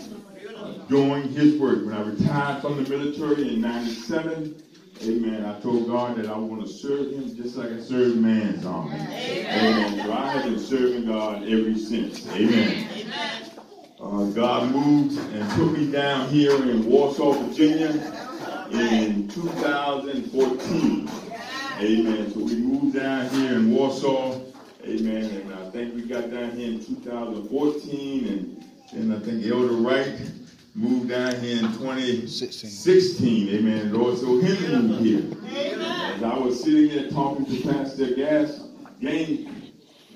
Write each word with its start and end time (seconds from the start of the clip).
Uh, 0.57 0.73
doing 0.89 1.29
His 1.31 1.59
work. 1.59 1.85
When 1.85 1.95
I 1.95 2.03
retired 2.03 2.63
from 2.63 2.83
the 2.83 2.91
military 2.91 3.55
in 3.55 3.61
97, 3.61 4.63
Amen. 5.03 5.45
I 5.45 5.61
told 5.61 5.87
God 5.87 6.17
that 6.17 6.27
I 6.27 6.37
want 6.37 6.67
to 6.67 6.69
serve 6.69 7.13
Him 7.13 7.37
just 7.37 7.57
like 7.57 7.71
I 7.71 7.81
serve 7.81 8.17
man's 8.17 8.67
army. 8.67 8.97
Amen. 8.97 9.95
Amen. 9.95 10.05
So 10.05 10.13
I 10.13 10.33
have 10.33 10.45
been 10.45 10.59
serving 10.59 11.07
God 11.07 11.45
ever 11.45 11.75
since. 11.75 12.29
Amen. 12.31 13.13
Uh, 14.01 14.25
God 14.27 14.73
moved 14.73 15.19
and 15.35 15.51
put 15.53 15.79
me 15.79 15.91
down 15.93 16.29
here 16.29 16.53
in 16.55 16.85
Warsaw, 16.85 17.33
Virginia 17.33 17.91
in 18.73 19.29
2014. 19.29 21.11
Amen. 21.81 22.33
So 22.33 22.41
we 22.41 22.57
moved 22.57 22.97
down 22.97 23.29
here 23.31 23.53
in 23.55 23.71
Warsaw. 23.71 24.41
Amen. 24.85 25.25
And 25.25 25.55
I 25.55 25.71
think 25.71 25.95
we 25.95 26.03
got 26.03 26.29
down 26.31 26.53
here 26.53 26.73
in 26.73 26.85
2014. 26.85 28.65
And 28.93 29.11
then 29.13 29.17
I 29.17 29.25
think 29.25 29.47
Elder 29.47 29.75
Wright 29.75 30.21
moved 30.79 31.09
down 31.09 31.35
here 31.41 31.59
in 31.59 31.73
2016. 31.73 33.49
Amen. 33.49 33.93
Lord, 33.93 34.17
so 34.17 34.39
him 34.39 34.87
moved 34.87 35.05
here. 35.05 35.25
As 36.15 36.23
I 36.23 36.39
was 36.39 36.63
sitting 36.63 36.91
here 36.91 37.11
talking 37.11 37.47
to 37.47 37.69
Pastor 37.69 38.15
Gas, 38.15 38.61
Gang, 39.01 39.73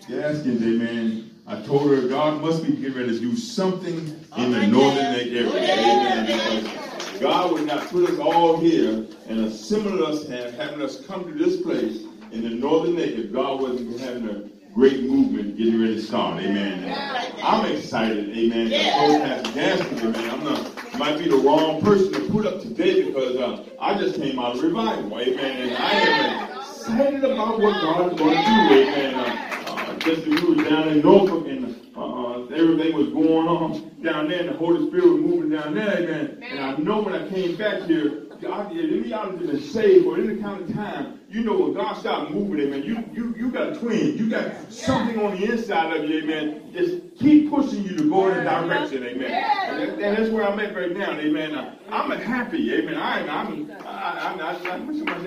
Gaskins, 0.08 0.62
amen, 0.62 1.30
I 1.48 1.60
told 1.62 1.90
her 1.90 2.06
God 2.08 2.40
must 2.40 2.64
be 2.64 2.77
getting 2.77 2.94
ready 2.94 3.10
to 3.10 3.18
do 3.18 3.36
something 3.36 3.96
in 4.36 4.50
the 4.52 4.66
northern 4.68 5.12
neck 5.12 5.27
area. 5.27 5.48
Amen. 5.50 6.27
Because 6.27 7.20
God 7.20 7.52
would 7.52 7.66
not 7.66 7.88
put 7.88 8.08
us 8.08 8.18
all 8.20 8.60
here 8.60 9.05
and 9.28 9.40
assemble 9.40 10.05
us, 10.06 10.28
having 10.28 10.80
us 10.80 11.05
come 11.06 11.24
to 11.24 11.33
this 11.33 11.60
place 11.60 12.02
in 12.30 12.42
the 12.42 12.50
northern 12.50 12.94
neck 12.94 13.10
if 13.10 13.33
God 13.33 13.60
wasn't 13.60 13.98
having 14.00 14.28
a 14.28 14.52
great 14.75 15.03
movement 15.05 15.56
getting 15.56 15.81
ready 15.81 15.97
to 15.97 16.03
start. 16.03 16.41
Amen. 16.42 16.84
And 16.84 17.42
I'm 17.42 17.70
excited. 17.70 18.31
Amen. 18.31 18.69
Yeah. 18.69 18.79
I 18.79 19.06
told 19.06 19.23
Pastor 19.23 19.53
Gaskins, 19.53 20.03
amen. 20.03 20.31
I'm 20.31 20.45
not, 20.45 20.98
might 20.98 21.19
be 21.19 21.29
the 21.29 21.37
wrong 21.37 21.83
person 21.83 22.12
to 22.12 22.20
put 22.31 22.47
up 22.47 22.61
today 22.61 23.05
because 23.05 23.37
uh, 23.37 23.64
I 23.79 23.98
just 23.98 24.17
came 24.17 24.39
out 24.39 24.56
of 24.56 24.62
revival. 24.62 25.20
Amen. 25.20 25.69
And 25.69 25.77
I 25.77 25.92
am 25.92 26.59
excited 26.59 27.25
about 27.25 27.61
what 27.61 27.75
God 27.83 28.12
is 28.12 28.19
going 28.19 28.37
to 28.37 28.45
do. 28.45 28.51
Amen. 28.51 29.14
Uh, 29.14 29.73
uh, 29.73 29.97
just 29.98 30.23
as 30.23 30.27
we 30.27 30.55
were 30.55 30.64
down 30.64 30.89
in 30.89 31.01
Norfolk 31.01 31.47
and 31.48 31.77
uh, 31.95 32.47
everything 32.55 32.97
was 32.97 33.08
going 33.08 33.48
on 33.48 33.91
down 34.02 34.29
there 34.29 34.41
and 34.41 34.48
the 34.48 34.55
Holy 34.55 34.89
Spirit 34.89 35.13
was 35.13 35.20
moving 35.20 35.51
down 35.51 35.75
there. 35.75 35.98
Amen. 35.98 36.42
And 36.42 36.61
I 36.61 36.77
know 36.77 37.02
when 37.02 37.14
I 37.14 37.29
came 37.29 37.57
back 37.57 37.83
here, 37.83 38.23
God, 38.41 38.73
if 38.73 38.79
any 38.79 39.08
y'all 39.08 39.30
have 39.30 39.39
been 39.39 39.61
saved 39.61 40.05
for 40.05 40.19
any 40.19 40.41
kind 40.42 40.69
of 40.69 40.75
time, 40.75 41.20
you 41.29 41.45
know 41.45 41.57
when 41.57 41.75
God 41.75 41.96
starts 41.98 42.33
moving, 42.33 42.58
amen, 42.58 42.83
you 42.83 43.05
you 43.13 43.35
you 43.39 43.42
got 43.52 43.68
a 43.68 43.79
twin. 43.79 44.17
You 44.17 44.29
got 44.29 44.73
something 44.73 45.18
on 45.24 45.39
the 45.39 45.52
inside 45.52 45.96
of 45.96 46.08
you, 46.08 46.23
amen. 46.23 46.73
Just 46.73 47.18
keep 47.18 47.51
pushing 47.51 47.85
you 47.85 47.96
to 47.96 48.11
go 48.11 48.29
in 48.29 48.39
a 48.39 48.45
direction, 48.45 49.05
amen. 49.05 49.30
And, 49.30 50.01
and, 50.01 50.17
that's 50.17 50.30
where 50.30 50.48
I'm 50.48 50.58
at 50.58 50.74
right 50.74 50.96
now, 50.96 51.13
amen. 51.13 51.55
Uh, 51.55 51.74
I'm 51.90 52.11
happy, 52.11 52.74
amen. 52.74 52.96
I'm, 52.96 53.29
I'm 53.29 53.70
I'm, 54.02 54.40
I, 54.40 54.55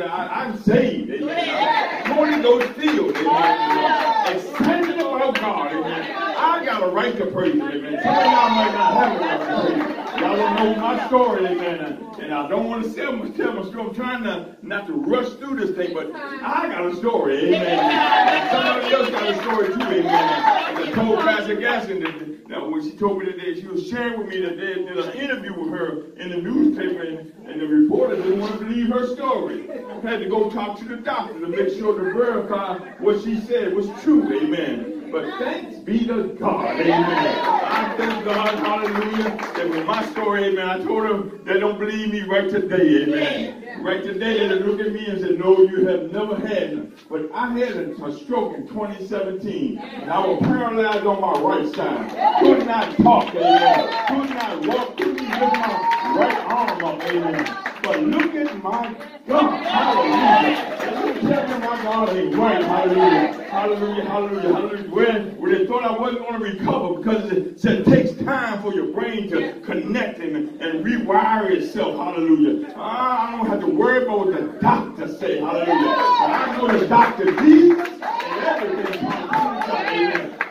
I, 0.02 0.46
am 0.46 0.58
saved, 0.58 1.12
amen. 1.12 2.04
I'm 2.06 2.12
Holy 2.12 2.42
Ghost 2.42 2.68
filled, 2.74 3.16
amen. 3.16 4.36
Excited 4.36 5.00
about 5.00 5.40
God, 5.40 5.72
amen. 5.72 6.16
I 6.18 6.66
got 6.66 6.84
a 6.84 6.88
right 6.88 7.16
to 7.18 7.26
praise, 7.28 7.56
amen. 7.56 8.00
Some 8.04 8.16
of 8.16 8.26
y'all 8.26 8.50
might 8.50 8.72
not 8.74 8.94
have 8.94 9.22
a 9.22 9.24
right 9.24 9.78
to 9.78 9.84
praise. 9.84 9.95
Y'all 10.36 10.56
don't 10.58 10.76
know 10.76 10.82
my 10.82 11.08
story, 11.08 11.46
amen. 11.46 12.06
And 12.20 12.34
I 12.34 12.50
don't 12.50 12.66
want 12.68 12.84
to 12.84 12.94
tell 12.94 13.14
my, 13.14 13.32
story. 13.32 13.80
I'm 13.80 13.96
trying 13.96 14.24
to, 14.24 14.58
not 14.62 14.86
to 14.88 14.94
rush 14.94 15.30
through 15.36 15.56
this 15.66 15.76
thing, 15.78 15.94
but 15.94 16.14
I 16.14 16.68
got 16.68 16.86
a 16.86 16.96
story, 16.98 17.46
amen. 17.46 17.80
And 17.80 18.52
somebody 18.52 18.94
else 18.94 19.10
got 19.12 19.30
a 19.30 19.42
story 19.42 19.68
too, 19.68 19.82
amen. 19.82 20.06
As 20.06 20.88
I 20.88 20.92
told 20.92 21.20
Pastor 21.20 21.56
Gaskin 21.56 22.04
that, 22.04 22.50
that 22.50 22.70
when 22.70 22.84
she 22.84 22.98
told 22.98 23.20
me 23.20 23.32
today, 23.32 23.62
she 23.62 23.68
was 23.68 23.88
sharing 23.88 24.20
with 24.20 24.28
me 24.28 24.42
that 24.42 24.58
they 24.58 24.74
did 24.74 24.98
an 24.98 25.14
interview 25.14 25.58
with 25.58 25.70
her 25.70 26.14
in 26.16 26.30
the 26.32 26.38
newspaper, 26.38 27.02
and, 27.04 27.34
and 27.48 27.62
the 27.62 27.68
reporter 27.68 28.18
didn't 28.18 28.42
want 28.42 28.60
to 28.60 28.66
believe 28.66 28.90
her 28.90 29.08
story. 29.16 29.72
I 29.72 30.02
had 30.02 30.20
to 30.20 30.28
go 30.28 30.50
talk 30.50 30.78
to 30.80 30.86
the 30.86 30.98
doctor 30.98 31.40
to 31.40 31.48
make 31.48 31.70
sure 31.70 31.98
to 31.98 32.14
verify 32.14 32.78
what 33.00 33.24
she 33.24 33.40
said 33.40 33.74
was 33.74 33.88
true, 34.04 34.34
amen. 34.38 34.95
But 35.12 35.38
thanks 35.40 35.80
be 35.80 36.06
to 36.08 36.36
God. 36.40 36.80
Amen. 36.80 37.56
I 37.66 37.94
thank 37.98 38.26
God, 38.26 38.60
hallelujah, 38.60 39.38
that 39.56 39.70
with 39.70 39.86
my 39.86 40.06
story, 40.12 40.46
amen, 40.46 40.68
I 40.68 40.84
told 40.84 41.04
them 41.10 41.42
they 41.46 41.60
don't 41.60 41.78
believe 41.78 42.12
me 42.12 42.22
right 42.22 42.50
today, 42.50 43.04
amen. 43.04 43.84
Right 43.84 44.04
today, 44.04 44.48
they 44.48 44.60
look 44.60 44.80
at 44.80 44.92
me 44.92 45.06
and 45.06 45.22
say, 45.22 45.32
no, 45.32 45.62
you 45.62 45.86
have 45.88 46.12
never 46.12 46.36
had. 46.36 46.92
But 47.10 47.30
I 47.34 47.52
had 47.52 47.76
a, 47.76 48.06
a 48.06 48.18
stroke 48.18 48.56
in 48.56 48.68
2017, 48.68 49.78
and 49.78 50.12
I 50.12 50.26
was 50.26 50.40
paralyzed 50.42 51.06
on 51.06 51.22
my 51.22 51.40
right 51.40 51.76
side. 51.76 52.40
Could 52.40 52.66
not 52.66 52.98
talk, 52.98 53.36
amen. 53.36 54.08
Could 54.08 54.30
not 54.36 54.66
walk, 54.68 54.98
couldn't 54.98 55.18
lift 55.18 55.30
my 55.30 55.95
amen. 56.22 57.58
But 57.84 58.00
look 58.02 58.36
at 58.36 58.64
my 58.64 58.96
God. 59.28 59.66
Hallelujah. 59.66 61.14
Me 61.14 61.22
tell 61.22 61.60
my 61.60 61.84
God 61.84 62.10
ain't 62.10 62.36
right. 62.36 62.64
Hallelujah. 62.64 63.44
Hallelujah. 63.50 64.06
Hallelujah. 64.06 64.54
Hallelujah. 64.54 64.90
When, 64.90 65.38
when 65.38 65.52
they 65.52 65.68
thought 65.68 65.84
I 65.84 65.92
wasn't 65.98 66.28
going 66.28 66.40
to 66.40 66.40
recover 66.40 66.98
because 66.98 67.32
it 67.32 67.60
said 67.60 67.80
it 67.80 67.86
takes 67.86 68.12
time 68.24 68.62
for 68.62 68.74
your 68.74 68.92
brain 68.92 69.30
to 69.30 69.60
connect 69.62 70.20
and, 70.20 70.62
and 70.62 70.86
rewire 70.86 71.52
itself. 71.52 71.96
Hallelujah. 71.96 72.74
Ah, 72.76 73.28
I 73.28 73.38
don't 73.38 73.48
have 73.48 73.60
to 73.62 73.68
worry 73.68 74.04
about 74.04 74.28
what 74.28 74.34
the 74.34 74.60
doctor 74.60 75.08
say. 75.08 75.40
Hallelujah. 75.40 75.68
But 75.68 76.32
I 76.32 76.58
know 76.58 76.80
the 76.80 76.88
doctor 76.88 77.26
Jesus 77.26 77.88
and 77.88 78.46
everything. 78.46 79.06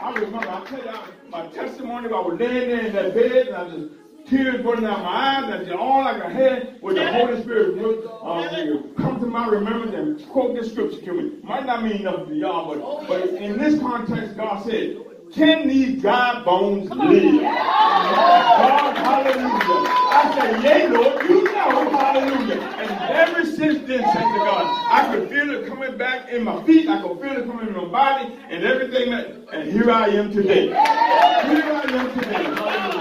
I 0.05 0.13
remember, 0.15 0.39
I 0.39 0.65
tell 0.67 0.79
you, 0.79 1.31
my 1.31 1.47
testimony, 1.49 2.09
I 2.09 2.21
was 2.21 2.39
laying 2.39 2.69
there 2.69 2.87
in 2.87 2.93
that 2.93 3.15
bed 3.15 3.49
and 3.49 3.57
I 3.57 3.69
just 3.69 3.89
tears 4.27 4.65
running 4.65 4.85
out 4.87 5.03
my 5.03 5.09
eyes, 5.09 5.69
and 5.69 5.73
all 5.73 6.07
I 6.07 6.19
could 6.19 6.33
have 6.33 6.83
was 6.83 6.95
the 6.95 7.13
Holy 7.13 7.43
Spirit 7.43 7.77
would 7.77 8.05
uh, 8.07 9.03
come 9.03 9.21
to 9.21 9.27
my 9.27 9.47
remembrance 9.47 9.95
and 9.95 10.29
quote 10.31 10.55
this 10.55 10.73
scripture 10.73 11.01
to 11.01 11.13
me. 11.13 11.33
Might 11.43 11.67
not 11.67 11.83
mean 11.83 12.03
nothing 12.03 12.29
to 12.29 12.35
y'all, 12.35 12.75
but, 12.75 13.07
but 13.07 13.29
in 13.31 13.59
this 13.59 13.79
context, 13.81 14.37
God 14.37 14.65
said, 14.65 14.97
can 15.33 15.67
these 15.67 16.01
dry 16.01 16.43
bones 16.45 16.89
live? 16.91 17.41
God, 17.43 18.97
hallelujah. 18.97 19.91
I 20.07 20.35
said, 20.39 20.63
yea, 20.63 20.89
Lord, 20.89 21.29
you 21.29 21.45
know, 21.45 21.91
hallelujah. 21.91 22.61
And 22.61 22.91
ever 23.11 23.45
since 23.45 23.87
then, 23.89 24.03
thank 24.03 24.15
to 24.15 24.39
God, 24.39 24.67
I 24.93 25.13
could 25.13 25.29
feel 25.29 25.51
it 25.51 25.67
coming 25.67 25.97
back 25.97 26.29
in 26.29 26.45
my 26.45 26.63
feet. 26.65 26.89
I 26.89 27.03
could 27.03 27.21
feel 27.21 27.33
it 27.33 27.47
coming 27.47 27.67
in 27.67 27.75
my 27.75 27.85
body 27.87 28.33
and 28.49 28.63
everything. 28.65 29.11
That, 29.11 29.27
and 29.53 29.73
here 29.73 29.91
I 29.91 30.09
am 30.09 30.33
today. 30.33 30.67
Here 30.69 30.77
I 30.77 31.85
am 31.89 32.19
today. 32.21 32.45
Hallelujah 32.45 32.94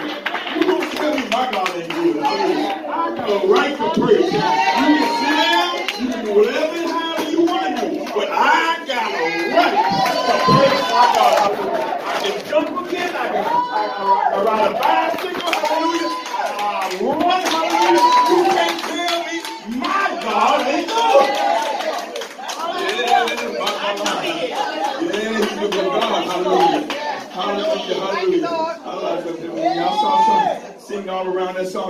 me 1.16 1.30
my 1.30 1.52
God 1.52 1.70
ain't 1.78 1.90
good. 1.90 2.18
I 2.24 3.16
got 3.16 3.30
a 3.30 3.48
right 3.48 3.78
to 3.78 4.00
praise. 4.00 4.34
You 4.34 4.40
can 4.40 5.10
sit 5.20 5.36
down, 5.38 6.02
you 6.02 6.14
can 6.14 6.26
do 6.26 6.34
whatever 6.36 6.76
and 6.76 6.92
however 6.92 7.32
you 7.32 7.42
want 7.46 7.80
to 7.80 7.90
do, 7.90 8.06
but 8.14 8.30
I 8.32 8.86
got 8.88 9.12
a 9.12 9.54
right 9.56 9.80
to 10.28 10.36
praise 10.46 10.82
my 10.92 11.06
God. 11.16 11.52
I 12.04 12.22
can 12.22 12.50
jump 12.50 12.88
again, 12.88 13.16
I 13.16 13.28
can, 13.30 13.46
I, 13.46 13.82
I, 13.98 14.36
I 14.36 14.44
ride 14.44 14.72
a 14.72 14.80
bicycle, 14.80 15.43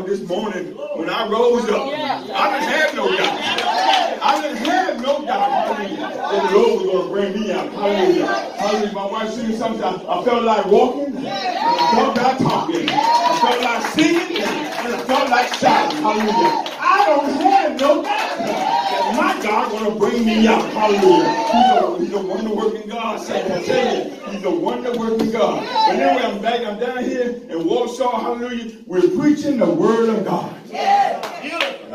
around 0.03 0.09
this 0.09 0.27
morning 0.27 0.75
when 0.95 1.09
I 1.09 1.27
rose 1.29 1.69
up. 1.69 1.87
I 1.87 2.59
didn't 2.59 2.69
have 2.69 2.95
no 2.95 3.15
doubt. 3.15 4.23
I 4.23 4.41
didn't 4.41 4.57
have 4.65 5.01
no 5.01 5.25
doubt. 5.25 5.77
that 5.77 6.51
the 6.51 6.57
Lord 6.57 6.81
was 6.81 6.91
going 6.91 7.07
to 7.07 7.13
bring 7.13 7.41
me 7.41 7.51
out. 7.51 7.69
Hallelujah. 7.71 8.25
Hallelujah. 8.25 8.93
My 8.93 9.05
wife 9.05 9.29
singing 9.31 9.57
something. 9.57 9.83
I, 9.83 10.23
felt 10.23 10.43
like 10.43 10.65
walking. 10.67 11.15
And 11.17 11.27
I 11.27 11.91
felt 11.95 12.17
like 12.17 12.37
talking. 12.39 12.89
I 12.89 13.39
felt 13.41 13.61
like 13.61 13.93
singing. 13.93 14.43
And 14.43 14.95
I 14.95 15.03
felt 15.05 15.29
like 15.29 15.53
shouting. 15.55 16.01
Hallelujah. 16.01 16.77
I 16.79 17.03
don't 17.07 17.41
have 17.41 17.79
no 17.79 18.03
doubt 18.03 18.72
my 19.15 19.41
God 19.41 19.71
to 19.71 19.99
bring 19.99 20.25
me 20.25 20.47
out. 20.47 20.63
Hallelujah. 20.71 21.43
He's 21.51 21.71
a, 21.71 21.99
he's 21.99 22.13
a 22.13 22.27
wonder 22.27 22.53
working 22.53 22.89
God. 22.89 23.19
I 23.29 23.63
tell 23.63 23.95
you, 23.95 24.11
he's 24.31 24.43
a 24.43 24.49
wonder 24.51 24.97
working 24.97 25.31
God. 25.31 25.63
But 25.87 25.99
anyway, 25.99 26.23
I'm 26.23 26.41
back. 26.41 26.61
I'm 26.61 26.79
down 26.79 27.03
here 27.03 27.41
in 27.49 27.67
Warsaw. 27.67 28.21
Hallelujah. 28.21 28.77
We're 28.85 29.09
preaching 29.17 29.57
the 29.57 29.69
word 29.69 30.09
of 30.09 30.25
God. 30.25 30.59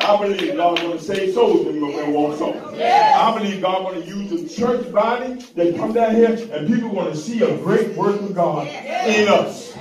I 0.00 0.16
believe 0.22 0.56
God 0.56 0.76
to 0.78 0.98
save 1.00 1.34
souls 1.34 1.66
in, 1.66 1.76
in 1.76 2.12
Warsaw. 2.12 2.52
I 2.76 3.38
believe 3.38 3.60
God 3.60 3.92
to 3.92 4.00
use 4.00 4.30
the 4.30 4.48
church 4.48 4.90
body 4.92 5.34
that 5.54 5.76
come 5.76 5.92
down 5.92 6.14
here 6.14 6.30
and 6.52 6.66
people 6.66 6.94
to 7.04 7.16
see 7.16 7.42
a 7.42 7.56
great 7.58 7.94
work 7.96 8.20
of 8.20 8.34
God 8.34 8.66
in 8.68 9.28
us. 9.28 9.76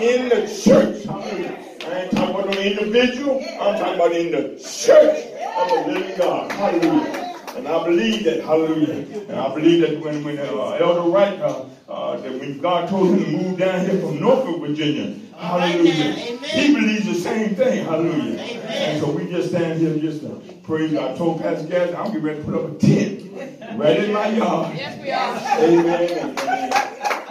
In 0.00 0.28
the 0.28 0.62
church. 0.64 1.04
Hallelujah. 1.04 1.58
I 1.86 2.00
ain't 2.00 2.12
talking 2.12 2.34
about 2.34 2.46
no 2.46 2.60
individual. 2.60 3.44
I'm 3.60 3.78
talking 3.78 3.94
about 3.94 4.12
in 4.12 4.32
the 4.32 4.58
church 4.58 5.33
of 5.56 5.86
the 5.86 5.92
living 5.92 6.18
God. 6.18 6.52
Hallelujah. 6.52 7.20
And 7.56 7.68
I 7.68 7.84
believe 7.84 8.24
that, 8.24 8.42
hallelujah. 8.42 9.20
And 9.28 9.38
I 9.38 9.54
believe 9.54 9.80
that 9.82 10.00
when, 10.00 10.24
when 10.24 10.38
uh, 10.38 10.78
Elder 10.80 11.08
Wright, 11.08 11.40
uh, 11.40 11.64
uh, 11.88 12.16
that 12.16 12.32
when 12.40 12.58
God 12.60 12.88
told 12.88 13.10
him 13.10 13.24
to 13.24 13.30
move 13.30 13.58
down 13.58 13.86
here 13.88 14.00
from 14.00 14.18
Norfolk, 14.20 14.60
Virginia, 14.60 15.16
hallelujah, 15.36 16.12
he 16.12 16.74
believes 16.74 17.06
the 17.06 17.14
same 17.14 17.54
thing, 17.54 17.84
hallelujah. 17.84 18.40
And 18.40 19.00
so 19.00 19.10
we 19.12 19.30
just 19.30 19.50
stand 19.50 19.78
here 19.80 19.96
just 19.98 20.22
to 20.22 20.40
praise 20.64 20.92
God. 20.92 21.12
I 21.12 21.16
told 21.16 21.40
Pastor 21.40 21.68
Gaz, 21.68 21.94
I'm 21.94 22.06
getting 22.06 22.22
ready 22.22 22.38
to 22.40 22.44
put 22.44 22.54
up 22.54 22.70
a 22.72 22.74
tent 22.78 23.78
right 23.78 23.98
in 24.02 24.12
my 24.12 24.28
yard. 24.30 24.76
Yes, 24.76 25.00
we 25.00 25.12
are. 25.12 25.38
Amen. 25.62 26.36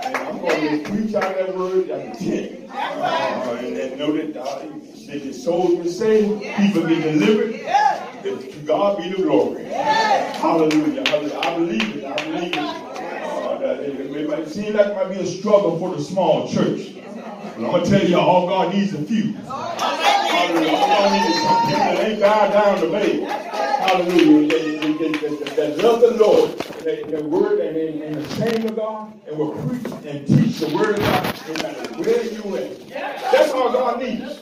And 0.06 0.18
I'm 0.18 0.40
going 0.40 0.84
to 0.84 0.90
preach 0.90 1.16
out 1.16 1.36
that 1.36 1.56
word 1.56 1.90
at 1.90 2.18
the 2.18 2.26
tent. 2.26 2.70
Uh, 2.74 3.58
and, 3.60 3.78
and 3.78 4.00
know 4.00 4.12
that, 4.14 4.38
uh, 4.38 4.60
that 4.60 5.24
the 5.24 5.34
souls 5.34 5.84
be 5.84 5.90
saved, 5.90 6.42
people 6.42 6.88
be 6.88 7.02
delivered. 7.02 7.60
To 8.24 8.64
God 8.66 9.00
be 9.00 9.10
the 9.10 9.18
glory. 9.18 9.66
Hallelujah. 9.66 11.04
Hallelujah. 11.10 11.40
I 11.40 11.56
believe 11.58 11.98
it. 11.98 12.06
I 12.06 12.24
believe 12.24 12.54
it. 12.54 12.58
Uh, 12.58 13.82
it, 13.82 14.30
might 14.30 14.48
seem 14.48 14.74
like 14.74 14.88
it 14.88 14.96
might 14.96 15.10
be 15.10 15.20
a 15.20 15.26
struggle 15.26 15.78
for 15.78 15.94
the 15.94 16.02
small 16.02 16.48
church. 16.48 16.96
But 16.96 17.58
I'm 17.58 17.64
going 17.64 17.84
to 17.84 17.90
tell 17.90 18.08
you, 18.08 18.18
all 18.18 18.48
God 18.48 18.74
needs 18.74 18.94
a 18.94 19.04
few. 19.04 19.34
Hallelujah. 19.34 20.72
All 20.72 20.88
God 20.88 21.12
needs 21.12 21.42
some 21.42 21.62
people 21.68 21.84
that 21.84 22.08
ain't 22.08 22.22
bowed 22.22 22.52
down 22.54 22.80
to 22.80 22.88
me. 22.88 23.24
Hallelujah. 23.24 24.48
That, 24.48 25.46
that, 25.46 25.56
that, 25.58 25.78
love 25.84 26.00
the 26.00 26.12
Lord, 26.12 26.58
that, 26.58 27.26
word 27.26 27.60
and, 27.60 27.76
and, 27.76 28.02
and 28.04 28.16
the 28.16 28.36
shame 28.36 28.68
of 28.68 28.76
God, 28.78 29.14
and 29.28 29.38
will 29.38 29.52
preach 29.52 30.06
and 30.06 30.26
teach 30.26 30.60
the 30.60 30.74
word 30.74 30.96
of 30.96 31.00
God 31.00 31.42
no 31.48 31.54
matter 31.64 31.94
where 32.02 32.24
you 32.24 32.58
at. 32.58 32.90
That's 33.34 33.52
all 33.52 33.74
God 33.74 34.00
needs. 34.02 34.40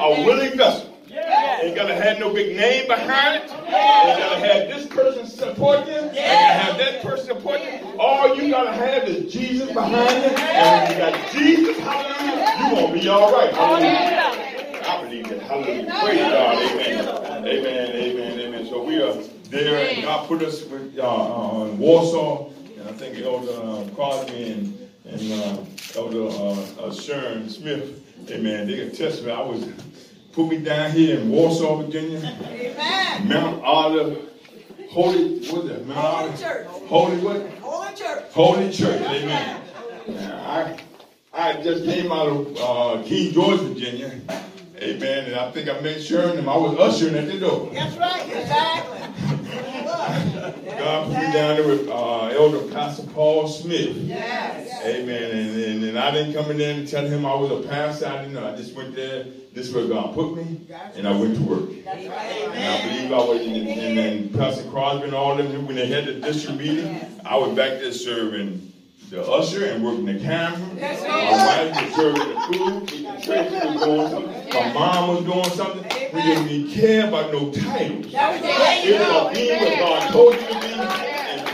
A 0.00 0.24
willing 0.24 0.56
vessel. 0.56 0.89
Ain't 1.60 1.76
gotta 1.76 1.94
have 1.94 2.18
no 2.18 2.32
big 2.32 2.56
name 2.56 2.86
behind 2.86 3.44
it. 3.44 3.50
Ain't 3.50 4.18
gotta 4.18 4.46
have 4.46 4.68
this 4.68 4.86
person 4.86 5.26
support 5.26 5.86
you. 5.86 5.92
Ain't 5.92 6.14
gotta 6.14 6.24
have 6.24 6.78
that 6.78 7.02
person 7.02 7.26
support 7.26 7.60
you. 7.60 7.98
All 7.98 8.34
you 8.34 8.50
gotta 8.50 8.72
have 8.72 9.04
is 9.06 9.30
Jesus 9.30 9.68
behind 9.70 10.24
you. 10.24 10.30
And 10.30 10.88
when 10.88 10.92
you 10.92 10.98
got 10.98 11.32
Jesus, 11.32 11.78
hallelujah, 11.78 12.70
you 12.70 12.76
gonna 12.76 12.92
be 12.94 13.08
all 13.08 13.30
right. 13.32 13.52
Hallelujah. 13.52 14.86
I 14.86 15.04
believe 15.04 15.28
that. 15.28 15.42
Hallelujah. 15.42 16.00
Praise 16.02 16.18
God. 16.18 16.56
Amen. 16.56 17.46
Amen. 17.46 17.90
Amen. 17.94 18.40
Amen. 18.40 18.66
So 18.66 18.82
we 18.82 19.02
are 19.02 19.14
there, 19.50 19.86
and 19.94 20.02
God 20.02 20.28
put 20.28 20.42
us 20.42 20.64
with 20.64 20.98
uh, 20.98 21.02
uh, 21.02 21.64
in 21.66 21.78
Warsaw, 21.78 22.48
and 22.78 22.88
I 22.88 22.92
think 22.92 23.18
Elder 23.18 23.52
uh, 23.52 23.94
Crosby 23.94 24.52
and, 24.52 24.88
and 25.04 25.32
uh, 25.32 25.64
Elder 25.96 26.26
uh, 26.26 26.86
uh, 26.86 26.92
Sharon 26.92 27.50
Smith. 27.50 28.02
Amen. 28.30 28.66
They 28.66 28.76
can 28.76 28.92
testify. 28.92 29.32
I 29.32 29.42
was 29.42 29.62
put 30.40 30.58
me 30.58 30.64
down 30.64 30.90
here 30.92 31.20
in 31.20 31.30
Warsaw, 31.30 31.82
Virginia. 31.82 32.18
Amen. 32.18 33.28
Mount 33.28 33.62
Olive, 33.62 34.28
Holy, 34.88 35.38
what 35.48 35.64
is 35.64 35.68
that? 35.68 35.86
Mount 35.86 35.98
Holy 35.98 36.28
Olive? 36.28 36.40
Church. 36.40 36.66
Holy 36.66 37.16
what? 37.18 37.50
Holy 37.60 37.94
Church. 37.94 38.24
Holy 38.32 38.72
Church. 38.72 39.02
Amen. 39.02 39.62
Now, 40.08 40.50
I 40.50 40.80
I 41.32 41.62
just 41.62 41.84
came 41.84 42.10
out 42.10 42.28
of 42.28 42.56
uh, 42.58 43.02
King 43.06 43.32
George, 43.32 43.60
Virginia. 43.60 44.20
Amen. 44.78 45.24
And 45.26 45.36
I 45.36 45.50
think 45.52 45.68
I 45.68 45.78
met 45.80 46.02
Sharon 46.02 46.38
and 46.38 46.48
I 46.48 46.56
was 46.56 46.78
ushering 46.78 47.14
at 47.16 47.30
the 47.30 47.38
door. 47.38 47.70
That's 47.72 47.96
right. 47.96 48.26
Exactly. 48.26 48.99
God 50.90 51.06
put 51.06 51.16
me 51.18 51.32
down 51.32 51.56
there 51.56 51.66
with 51.66 51.88
uh, 51.88 52.26
Elder 52.26 52.72
Pastor 52.72 53.06
Paul 53.08 53.46
Smith. 53.46 53.96
Yes. 53.96 54.84
Amen. 54.84 55.30
And, 55.30 55.62
and, 55.62 55.84
and 55.84 55.98
I 55.98 56.10
didn't 56.10 56.34
come 56.34 56.50
in 56.50 56.58
there 56.58 56.74
and 56.74 56.88
tell 56.88 57.06
him 57.06 57.24
I 57.24 57.32
was 57.34 57.64
a 57.64 57.68
pastor. 57.68 58.06
I 58.06 58.18
didn't 58.18 58.32
know. 58.32 58.52
I 58.52 58.56
just 58.56 58.74
went 58.74 58.96
there. 58.96 59.24
This 59.52 59.68
is 59.68 59.74
where 59.74 59.86
God 59.86 60.14
put 60.14 60.34
me. 60.34 60.66
And 60.96 61.06
I 61.06 61.12
went 61.12 61.36
to 61.36 61.42
work. 61.42 61.84
That's 61.84 62.08
right. 62.08 62.50
And 62.54 62.58
I 62.58 62.88
believe 62.88 63.12
I 63.12 63.18
was, 63.18 63.40
and, 63.40 63.68
and 63.68 63.98
then 63.98 64.28
Pastor 64.30 64.68
Crosby 64.68 65.04
and 65.04 65.14
all 65.14 65.36
them, 65.36 65.64
when 65.66 65.76
they 65.76 65.86
had 65.86 66.06
the 66.06 66.14
district 66.14 66.58
meeting, 66.58 67.00
I 67.24 67.36
was 67.36 67.54
back 67.54 67.78
there 67.78 67.92
serving 67.92 68.72
the 69.10 69.24
usher 69.24 69.66
and 69.66 69.84
working 69.84 70.06
the 70.06 70.18
camera. 70.18 70.58
That's 70.76 71.02
My 71.02 71.30
wife 71.32 71.84
was 71.84 71.94
serving 71.94 72.28
the 72.28 72.40
food. 72.40 72.88
The 72.88 73.20
church 73.20 73.52
was 73.52 74.10
something. 74.10 74.48
My 74.54 74.72
mom 74.72 75.08
was 75.08 75.24
doing 75.24 75.56
something. 75.56 75.82
We 76.12 76.22
didn't 76.22 76.48
even 76.48 76.72
care 76.72 77.08
about 77.08 77.32
no 77.32 77.50
titles. 77.52 78.12
That 78.12 78.32
was 78.32 78.42
it. 78.42 78.90
It 78.90 79.00
was 79.00 79.08
about 79.08 79.34
being 79.34 79.60
what 79.60 79.78
God 79.78 80.12
told 80.12 80.34
you 80.34 80.40
to 80.40 80.59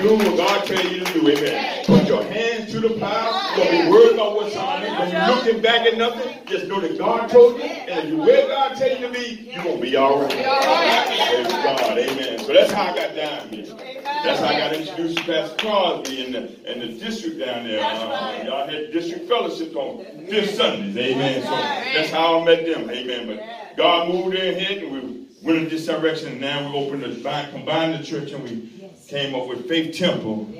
doing 0.00 0.19
what 0.19 0.37
God 0.37 0.67
tell 0.67 0.87
you 0.87 1.05
to 1.05 1.12
do. 1.12 1.28
Amen. 1.28 1.84
Put 1.84 2.06
your 2.06 2.23
hands 2.25 2.70
to 2.73 2.81
the 2.81 2.90
plow. 2.90 3.56
Don't 3.56 3.70
be 3.70 3.90
worried 3.90 4.14
about 4.14 4.37
what's 4.37 4.56
on 4.56 4.82
it. 4.82 4.87
Don't 4.87 5.11
be 5.11 5.34
looking 5.34 5.62
back 5.62 5.87
at 5.87 5.96
nothing. 5.96 6.38
Just 6.46 6.67
know 6.67 6.81
that 6.81 6.99
God 6.99 7.28
told 7.28 7.56
you. 7.56 7.64
And 7.64 8.05
if 8.05 8.11
you 8.11 8.19
where 8.19 8.46
God 8.49 8.76
tell 8.76 8.88
you 8.88 9.06
to 9.06 9.12
be, 9.12 9.50
you're 9.52 9.64
going 9.64 9.76
to 9.76 9.82
be 9.82 9.96
all 9.96 10.23
right. 10.23 10.31
Praise 10.31 11.49
God. 11.49 11.99
Amen. 11.99 12.38
So 12.40 12.52
that's 12.52 12.73
how 12.73 12.93
I 12.93 12.96
got 12.96 13.14
down 13.14 13.49
here. 13.49 13.67
That's 14.05 14.40
how 14.40 14.46
I 14.46 14.58
got 14.58 14.73
introduced 14.73 15.19
to 15.19 15.25
Pastor 15.25 15.56
Crosby 15.56 16.26
in 16.26 16.32
the, 16.32 16.72
in 16.72 16.81
the 16.81 16.99
district 16.99 17.38
down 17.38 17.64
there. 17.64 17.82
Uh, 17.84 18.44
y'all 18.44 18.69
had 18.69 18.93
district 18.93 19.29
fellowship 19.29 19.75
on 19.76 20.05
fifth 20.26 20.56
Sundays. 20.56 20.96
Amen. 20.96 21.43
So 21.43 21.50
that's 21.50 22.11
how 22.11 22.40
I 22.40 22.44
met 22.44 22.67
them. 22.67 22.90
Amen. 22.90 23.26
But 23.26 23.76
God 23.76 24.08
moved 24.08 24.37
their 24.37 24.52
ahead 24.52 24.79
and 24.79 24.93
we 24.93 25.26
went 25.43 25.58
in 25.58 25.69
this 25.69 25.87
direction. 25.87 26.32
And 26.32 26.40
now 26.40 26.69
we 26.69 26.76
opened 26.76 27.02
the 27.02 27.49
combined 27.52 27.94
the 27.94 28.05
church 28.05 28.32
and 28.32 28.43
we 28.44 28.75
came 29.08 29.35
up 29.35 29.47
with 29.47 29.69
Faith 29.69 29.97
Temple. 29.97 30.53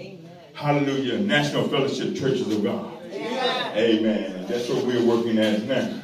Hallelujah. 0.55 1.19
National 1.19 1.69
Fellowship 1.69 2.15
Churches 2.15 2.50
of 2.55 2.62
God. 2.62 2.93
Amen. 3.12 4.33
And 4.33 4.49
that's 4.49 4.69
what 4.69 4.85
we're 4.85 5.05
working 5.05 5.38
as 5.38 5.62
now. 5.65 6.03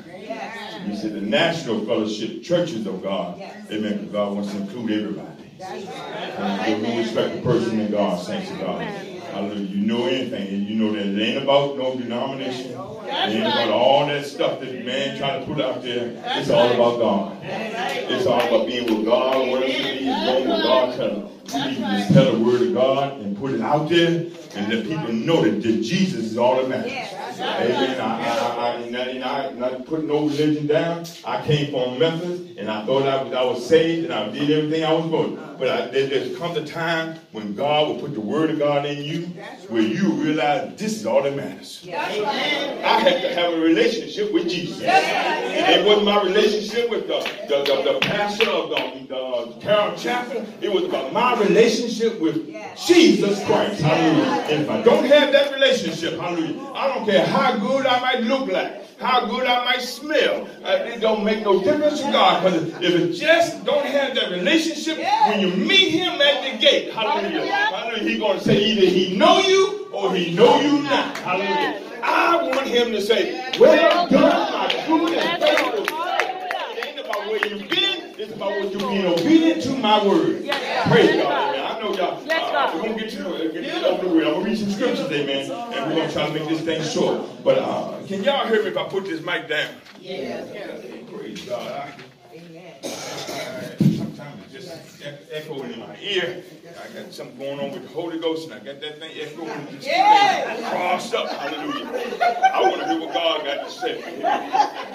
You 0.86 0.96
said 0.96 1.14
the 1.14 1.20
National 1.20 1.84
Fellowship 1.86 2.42
Churches 2.42 2.86
of 2.86 3.02
God. 3.02 3.40
Amen. 3.70 3.98
Because 3.98 4.12
God 4.12 4.34
wants 4.34 4.50
to 4.50 4.58
include 4.58 4.90
everybody. 4.90 5.28
And 5.60 6.82
we 6.82 6.98
respect 6.98 7.36
the 7.36 7.42
person 7.42 7.80
in 7.80 7.90
God, 7.92 8.20
saints 8.20 8.50
of 8.50 8.58
God. 8.58 9.11
Hallelujah. 9.32 9.66
You 9.66 9.86
know 9.86 10.06
anything, 10.06 10.48
and 10.48 10.68
you 10.68 10.76
know 10.76 10.92
that 10.92 11.06
it 11.06 11.18
ain't 11.18 11.42
about 11.42 11.78
no 11.78 11.96
denomination. 11.96 12.72
It 12.72 13.08
ain't 13.08 13.46
about 13.46 13.70
all 13.70 14.06
that 14.06 14.26
stuff 14.26 14.60
that 14.60 14.84
man 14.84 15.16
try 15.16 15.38
to 15.38 15.46
put 15.46 15.58
out 15.58 15.82
there. 15.82 16.12
It's 16.36 16.50
all 16.50 16.70
about 16.70 16.98
God. 16.98 17.38
It's 17.42 18.26
all 18.26 18.40
about 18.40 18.66
being 18.66 18.84
with 18.84 19.06
God, 19.06 19.48
whatever 19.48 19.64
it 19.64 20.02
is, 20.02 20.04
going 20.04 20.48
with 20.48 20.62
God. 20.62 20.96
Tell 20.96 21.32
we 21.54 21.70
need 21.70 21.76
to 21.76 21.80
just 21.80 22.12
tell 22.12 22.32
the 22.32 22.44
word 22.44 22.62
of 22.62 22.74
God 22.74 23.20
and 23.20 23.36
put 23.38 23.52
it 23.52 23.60
out 23.60 23.88
there 23.88 24.26
and 24.54 24.68
let 24.72 24.84
people 24.86 25.12
know 25.12 25.42
that, 25.42 25.62
that 25.62 25.82
Jesus 25.82 26.24
is 26.32 26.38
all 26.38 26.56
that 26.56 26.68
matters. 26.68 26.92
Amen. 27.42 28.00
I, 28.00 28.28
I, 28.28 28.66
I, 28.68 28.74
and 28.76 29.24
I, 29.24 29.52
not 29.52 29.84
putting 29.86 30.06
no 30.06 30.26
religion 30.26 30.66
down. 30.66 31.04
I 31.24 31.44
came 31.44 31.70
from 31.72 31.98
Memphis, 31.98 32.56
and 32.56 32.70
I 32.70 32.84
thought 32.86 33.02
I 33.02 33.22
was, 33.22 33.32
I 33.32 33.44
was 33.44 33.66
saved, 33.66 34.04
and 34.04 34.14
I 34.14 34.28
did 34.30 34.50
everything 34.50 34.84
I 34.84 34.92
was 34.92 35.10
to. 35.10 35.56
But 35.58 35.68
I, 35.68 35.86
there, 35.88 36.06
there's 36.06 36.36
comes 36.38 36.56
a 36.56 36.64
time 36.64 37.18
when 37.32 37.54
God 37.54 37.88
will 37.88 38.00
put 38.00 38.14
the 38.14 38.20
word 38.20 38.50
of 38.50 38.58
God 38.58 38.86
in 38.86 39.02
you, 39.02 39.26
where 39.68 39.82
you 39.82 40.10
realize 40.12 40.76
this 40.76 40.96
is 40.96 41.06
all 41.06 41.22
that 41.22 41.36
matters. 41.36 41.84
I 41.88 43.00
had 43.00 43.22
to 43.22 43.34
have 43.34 43.52
a 43.52 43.60
relationship 43.60 44.32
with 44.32 44.48
Jesus. 44.48 44.80
It 44.82 45.86
wasn't 45.86 46.06
my 46.06 46.22
relationship 46.22 46.90
with 46.90 47.06
the, 47.06 47.20
the, 47.48 47.64
the, 47.64 47.92
the 47.92 47.98
pastor 48.00 48.48
of 48.50 48.70
the, 48.70 49.06
the 49.08 49.60
Carroll 49.60 49.96
Chapel. 49.96 50.44
It 50.60 50.72
was 50.72 50.84
about 50.84 51.12
my 51.12 51.40
relationship 51.40 52.20
with 52.20 52.48
Jesus 52.76 53.44
Christ. 53.44 53.80
Hallelujah. 53.80 54.46
If 54.48 54.70
I 54.70 54.82
don't 54.82 55.04
have 55.04 55.32
that 55.32 55.52
relationship, 55.52 56.18
hallelujah, 56.18 56.60
I 56.74 56.88
don't 56.88 57.04
care 57.04 57.24
how 57.26 57.56
good 57.56 57.86
I 57.86 58.00
might 58.00 58.20
look 58.24 58.48
like, 58.50 58.98
how 58.98 59.26
good 59.26 59.46
I 59.46 59.64
might 59.64 59.80
smell. 59.82 60.48
Uh, 60.64 60.70
it 60.84 61.00
don't 61.00 61.24
make 61.24 61.44
no 61.44 61.62
difference 61.62 62.00
to 62.00 62.10
God. 62.12 62.42
Because 62.44 62.68
if 62.82 62.94
it 62.94 63.12
just 63.12 63.64
don't 63.64 63.84
have 63.86 64.14
that 64.14 64.30
relationship, 64.30 64.98
when 64.98 65.40
you 65.40 65.50
meet 65.54 65.90
him 65.90 66.20
at 66.20 66.52
the 66.52 66.58
gate, 66.58 66.92
hallelujah, 66.92 67.46
hallelujah, 67.46 68.02
he's 68.08 68.18
going 68.18 68.38
to 68.38 68.44
say 68.44 68.56
either 68.58 68.86
he 68.86 69.16
know 69.16 69.38
you 69.40 69.88
or 69.92 70.14
he 70.14 70.34
know 70.34 70.60
you 70.60 70.82
not. 70.82 71.16
Hallelujah. 71.18 71.80
I 72.02 72.42
want 72.48 72.66
him 72.66 72.90
to 72.92 73.00
say, 73.00 73.50
well 73.60 74.08
done, 74.08 74.52
my 74.52 74.84
good 74.86 75.12
and 75.18 75.42
faithful 75.42 75.86
servant." 75.86 76.78
It 76.78 76.86
ain't 76.86 76.98
about 76.98 77.26
where 77.28 77.46
you've 77.46 77.68
been. 77.68 78.14
It's 78.18 78.32
about 78.34 78.50
what 78.50 78.72
you're 78.72 78.90
being 78.90 79.06
obedient 79.06 79.62
to 79.62 79.70
my 79.76 80.04
word. 80.04 80.44
Praise 80.88 81.22
God. 81.22 81.41
Amen. 82.02 82.30
I 82.30 82.40
know 82.40 82.52
y'all. 82.52 82.62
Uh, 82.62 82.74
we're 82.74 82.82
going 82.82 82.96
to 82.96 84.50
get 84.50 84.58
to 84.58 84.72
scriptures, 84.72 85.10
amen. 85.10 85.50
And 85.50 85.86
we're 85.88 85.96
going 85.96 86.08
to 86.08 86.12
try 86.12 86.26
to 86.26 86.32
make 86.32 86.48
this 86.48 86.60
thing 86.62 86.82
short. 86.82 87.44
But 87.44 87.58
uh, 87.58 87.98
can 88.06 88.24
y'all 88.24 88.46
hear 88.46 88.62
me 88.62 88.68
if 88.68 88.76
I 88.76 88.84
put 88.84 89.04
this 89.04 89.20
mic 89.24 89.48
down? 89.48 89.74
Yes. 90.00 90.48
Praise 91.10 91.42
God. 91.42 91.70
I, 91.70 91.92
sometimes 93.96 94.42
it 94.42 94.60
just 94.60 95.02
echoing 95.32 95.72
in 95.72 95.80
my 95.80 95.96
ear. 96.00 96.42
I 96.82 96.92
got 96.92 97.12
something 97.12 97.38
going 97.38 97.60
on 97.60 97.70
with 97.72 97.82
the 97.82 97.88
Holy 97.88 98.18
Ghost, 98.18 98.50
and 98.50 98.54
I 98.54 98.64
got 98.64 98.80
that 98.80 98.98
thing 98.98 99.10
echoing. 99.20 99.68
just 99.74 99.86
Yeah. 99.86 100.70
Crossed 100.70 101.14
up. 101.14 101.30
Hallelujah. 101.30 101.86
I 102.54 102.62
want 102.62 102.80
to 102.80 102.88
hear 102.88 103.00
what 103.00 103.14
God 103.14 103.44
got 103.44 103.64
to 103.64 103.70
say. 103.70 104.02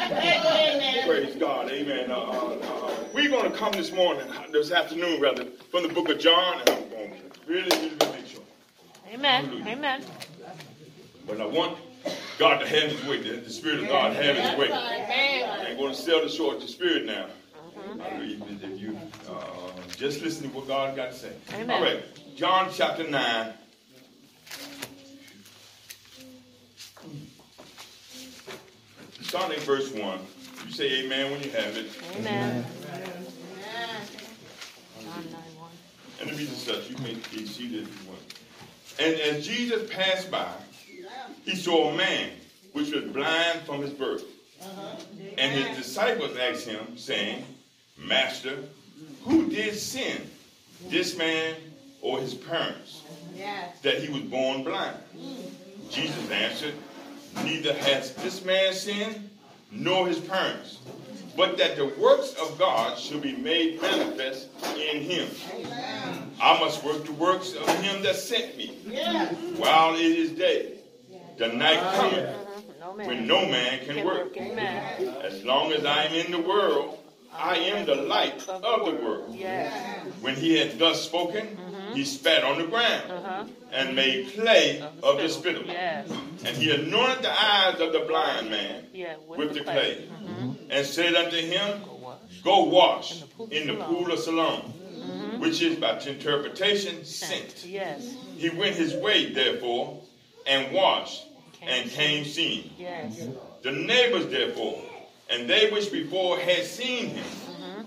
Amen. 0.10 1.08
Praise 1.08 1.36
God. 1.36 1.70
Amen. 1.70 2.12
Uh, 2.12 2.16
uh, 2.16 2.58
uh, 2.62 2.94
we're 3.14 3.30
going 3.30 3.52
to 3.52 3.58
come 3.58 3.72
this 3.74 3.92
morning, 3.92 4.28
this 4.52 4.72
afternoon, 4.72 5.22
rather, 5.22 5.46
from 5.72 5.84
the 5.84 5.94
book 5.94 6.10
of 6.10 6.20
John, 6.20 6.62
and 7.48 7.58
I'm 7.58 7.70
to 7.70 7.70
really, 7.70 7.70
really, 7.70 7.96
really 8.02 8.28
short. 8.28 8.46
Amen. 9.14 9.64
Amen. 9.68 10.04
But 11.26 11.42
I 11.42 11.46
want 11.46 11.78
God 12.38 12.60
to 12.60 12.68
have 12.68 12.92
his 12.92 13.06
way, 13.06 13.22
the, 13.22 13.38
the 13.38 13.50
Spirit 13.50 13.80
of 13.82 13.88
God 13.88 14.16
have 14.16 14.36
his 14.36 14.58
way. 14.58 14.72
I 14.72 15.66
ain't 15.70 15.80
going 15.80 15.94
to 15.94 16.00
sell 16.00 16.22
the 16.22 16.30
short 16.30 16.62
the 16.62 16.68
Spirit 16.68 17.06
now. 17.06 17.28
Hallelujah. 18.00 18.40
If 18.62 18.80
you 18.80 19.00
uh, 19.30 19.72
just 19.96 20.22
listen 20.22 20.50
to 20.50 20.56
what 20.56 20.68
God 20.68 20.96
got 20.96 21.12
to 21.12 21.18
say. 21.18 21.32
Amen. 21.54 21.70
All 21.70 21.82
right. 21.82 22.04
John 22.36 22.70
chapter 22.72 23.08
9. 23.10 23.54
Starting 29.22 29.58
at 29.58 29.64
verse 29.64 29.92
1. 29.92 30.20
You 30.66 30.72
say 30.72 31.04
amen 31.04 31.32
when 31.32 31.44
you 31.44 31.50
have 31.52 31.76
it. 31.78 31.88
Amen. 32.18 32.66
John 35.02 35.24
9 35.32 35.34
1. 35.34 35.47
And 36.20 36.30
the 36.30 36.36
reason 36.36 36.56
such, 36.56 36.90
you 36.90 36.98
may 36.98 37.14
be 37.32 37.46
seated 37.46 37.84
if 37.84 38.04
you 38.04 38.10
want. 38.10 38.40
And 39.00 39.16
as 39.16 39.46
Jesus 39.46 39.90
passed 39.92 40.32
by, 40.32 40.52
he 41.46 41.56
saw 41.56 41.92
a 41.92 41.96
man 41.96 42.32
which 42.74 42.92
was 42.92 43.04
blind 43.06 43.62
from 43.62 43.82
his 43.82 43.92
birth. 43.92 44.24
Uh-huh. 44.62 44.96
And 45.38 45.52
his 45.52 45.78
disciples 45.78 46.36
asked 46.38 46.68
him, 46.68 46.98
saying, 46.98 47.46
Master, 47.98 48.58
who 49.24 49.50
did 49.50 49.76
sin, 49.76 50.30
this 50.90 51.18
man 51.18 51.56
or 52.02 52.20
his 52.20 52.34
parents, 52.34 53.04
that 53.84 54.02
he 54.02 54.12
was 54.12 54.24
born 54.24 54.64
blind? 54.64 54.98
Jesus 55.90 56.32
answered, 56.32 56.74
Neither 57.44 57.74
has 57.74 58.14
this 58.16 58.44
man 58.44 58.74
sinned, 58.74 59.30
nor 59.72 60.08
his 60.08 60.20
parents, 60.20 60.80
but 61.38 61.56
that 61.60 61.76
the 61.76 61.86
works 62.00 62.34
of 62.42 62.58
God 62.58 62.98
should 62.98 63.22
be 63.22 63.36
made 63.36 63.80
manifest 63.80 64.50
in 64.76 65.02
him. 65.02 65.30
I 66.42 66.60
must 66.60 66.84
work 66.84 67.06
the 67.06 67.14
works 67.14 67.54
of 67.54 67.70
him 67.82 68.02
that 68.02 68.16
sent 68.16 68.58
me 68.58 68.70
while 69.56 69.96
it 69.96 70.02
is 70.02 70.32
day. 70.32 70.80
The 71.38 71.50
night 71.50 71.80
cometh 71.96 72.36
when 73.08 73.28
no 73.28 73.46
man 73.46 73.86
can 73.86 74.04
work. 74.04 74.36
As 74.36 75.44
long 75.46 75.72
as 75.72 75.86
I 75.86 76.06
am 76.06 76.14
in 76.16 76.32
the 76.32 76.42
world, 76.42 76.98
I 77.32 77.58
am 77.58 77.86
the 77.86 77.96
light 77.96 78.48
of 78.50 78.86
the 78.86 78.96
world. 78.96 79.38
When 80.22 80.36
he 80.36 80.58
had 80.58 80.80
thus 80.80 81.04
spoken, 81.06 81.56
Mm-hmm. 81.88 81.96
he 81.96 82.06
spat 82.06 82.44
on 82.44 82.58
the 82.60 82.68
ground 82.68 83.12
Uh-huh. 83.12 83.44
and 83.72 83.96
made 83.96 84.34
clay 84.34 84.82
of 85.04 85.18
the 85.18 85.30
spittle. 85.30 85.64
Yes. 85.66 86.10
And 86.46 86.58
he 86.58 86.72
anointed 86.72 87.24
the 87.24 87.32
eyes 87.32 87.80
of 87.80 87.94
the 87.94 88.02
blind 88.02 88.50
man 88.50 88.86
Yeah. 88.94 89.16
with 89.28 89.54
the 89.54 89.62
clay 89.62 90.06
mm-hmm. 90.12 90.52
and 90.70 90.86
said 90.86 91.16
unto 91.16 91.38
him, 91.38 91.82
Go 92.44 92.64
wash. 92.66 93.24
In 93.52 93.68
the 93.68 93.76
pool 93.76 94.12
of 94.12 94.20
Siloam, 94.20 94.62
mm-hmm. 94.62 95.40
which 95.40 95.62
is 95.62 95.78
by 95.78 96.00
interpretation 96.00 97.04
sent. 97.06 97.66
Yes. 97.66 98.16
He 98.38 98.50
went 98.50 98.76
his 98.76 98.94
way, 98.96 99.32
therefore, 99.34 100.02
and 100.46 100.72
washed 100.74 101.24
and 101.62 101.90
came 101.90 102.26
seeing. 102.26 102.70
Yes. 102.78 103.28
The 103.64 103.72
neighbors, 103.72 104.28
therefore, 104.28 104.82
and 105.30 105.50
they 105.50 105.70
which 105.72 105.92
before 105.92 106.38
had 106.40 106.64
seen 106.66 107.10
him, 107.10 107.26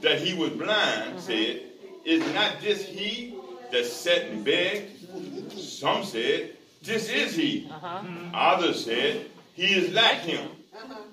that 0.00 0.18
he 0.20 0.34
was 0.34 0.50
blind, 0.50 1.20
said, 1.20 1.62
Is 2.04 2.20
not 2.34 2.60
this 2.60 2.84
he 2.86 3.34
that 3.72 3.84
sat 3.86 4.22
and 4.26 4.44
begged? 4.44 5.52
Some 5.58 6.04
said, 6.04 6.56
This 6.82 7.08
is 7.08 7.34
he. 7.34 7.68
Uh-huh. 7.70 8.02
Others 8.34 8.84
said, 8.84 9.26
He 9.54 9.66
is 9.74 9.92
like 9.92 10.18
him. 10.20 10.48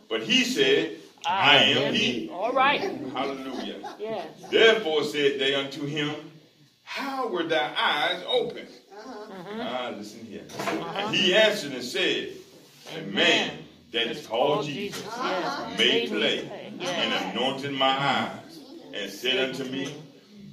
But 0.10 0.24
he 0.24 0.44
said, 0.44 0.98
I 1.26 1.58
am 1.58 1.94
he. 1.94 2.30
All 2.32 2.54
right. 2.54 2.80
Hallelujah. 2.82 3.96
Yes. 4.00 4.28
Therefore 4.50 5.04
said 5.04 5.40
they 5.40 5.56
unto 5.56 5.86
him, 5.86 6.16
How 6.84 7.28
were 7.28 7.44
thy 7.44 7.74
eyes 7.78 8.24
opened? 8.28 8.70
Mm-hmm. 8.98 9.60
Ah, 9.62 9.94
listen 9.98 10.26
here. 10.26 10.44
And 10.96 11.14
he 11.16 11.36
answered 11.36 11.74
and 11.74 11.84
said, 11.84 12.30
A 12.96 13.02
man 13.08 13.52
that 13.92 14.08
is 14.08 14.26
called 14.26 14.66
Jesus 14.66 15.04
Yes. 15.06 15.78
made 15.78 16.10
clay 16.10 16.50
and 16.80 17.36
anointed 17.38 17.72
my 17.74 17.88
eyes 17.90 18.60
and 18.94 19.12
said 19.12 19.50
unto 19.50 19.66
me, 19.66 19.94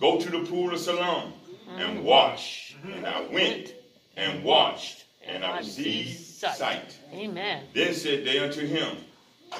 Go 0.00 0.18
to 0.18 0.28
the 0.30 0.40
pool 0.40 0.72
of 0.72 0.80
Siloam. 0.80 1.33
And 1.68 2.04
wash. 2.04 2.76
And 2.92 3.06
I 3.06 3.26
went 3.26 3.74
and 4.16 4.44
washed, 4.44 5.04
and 5.26 5.44
I 5.44 5.58
received 5.58 6.20
sight. 6.20 6.98
Amen. 7.12 7.64
Then 7.72 7.94
said 7.94 8.24
they 8.24 8.38
unto 8.38 8.66
him, 8.66 8.96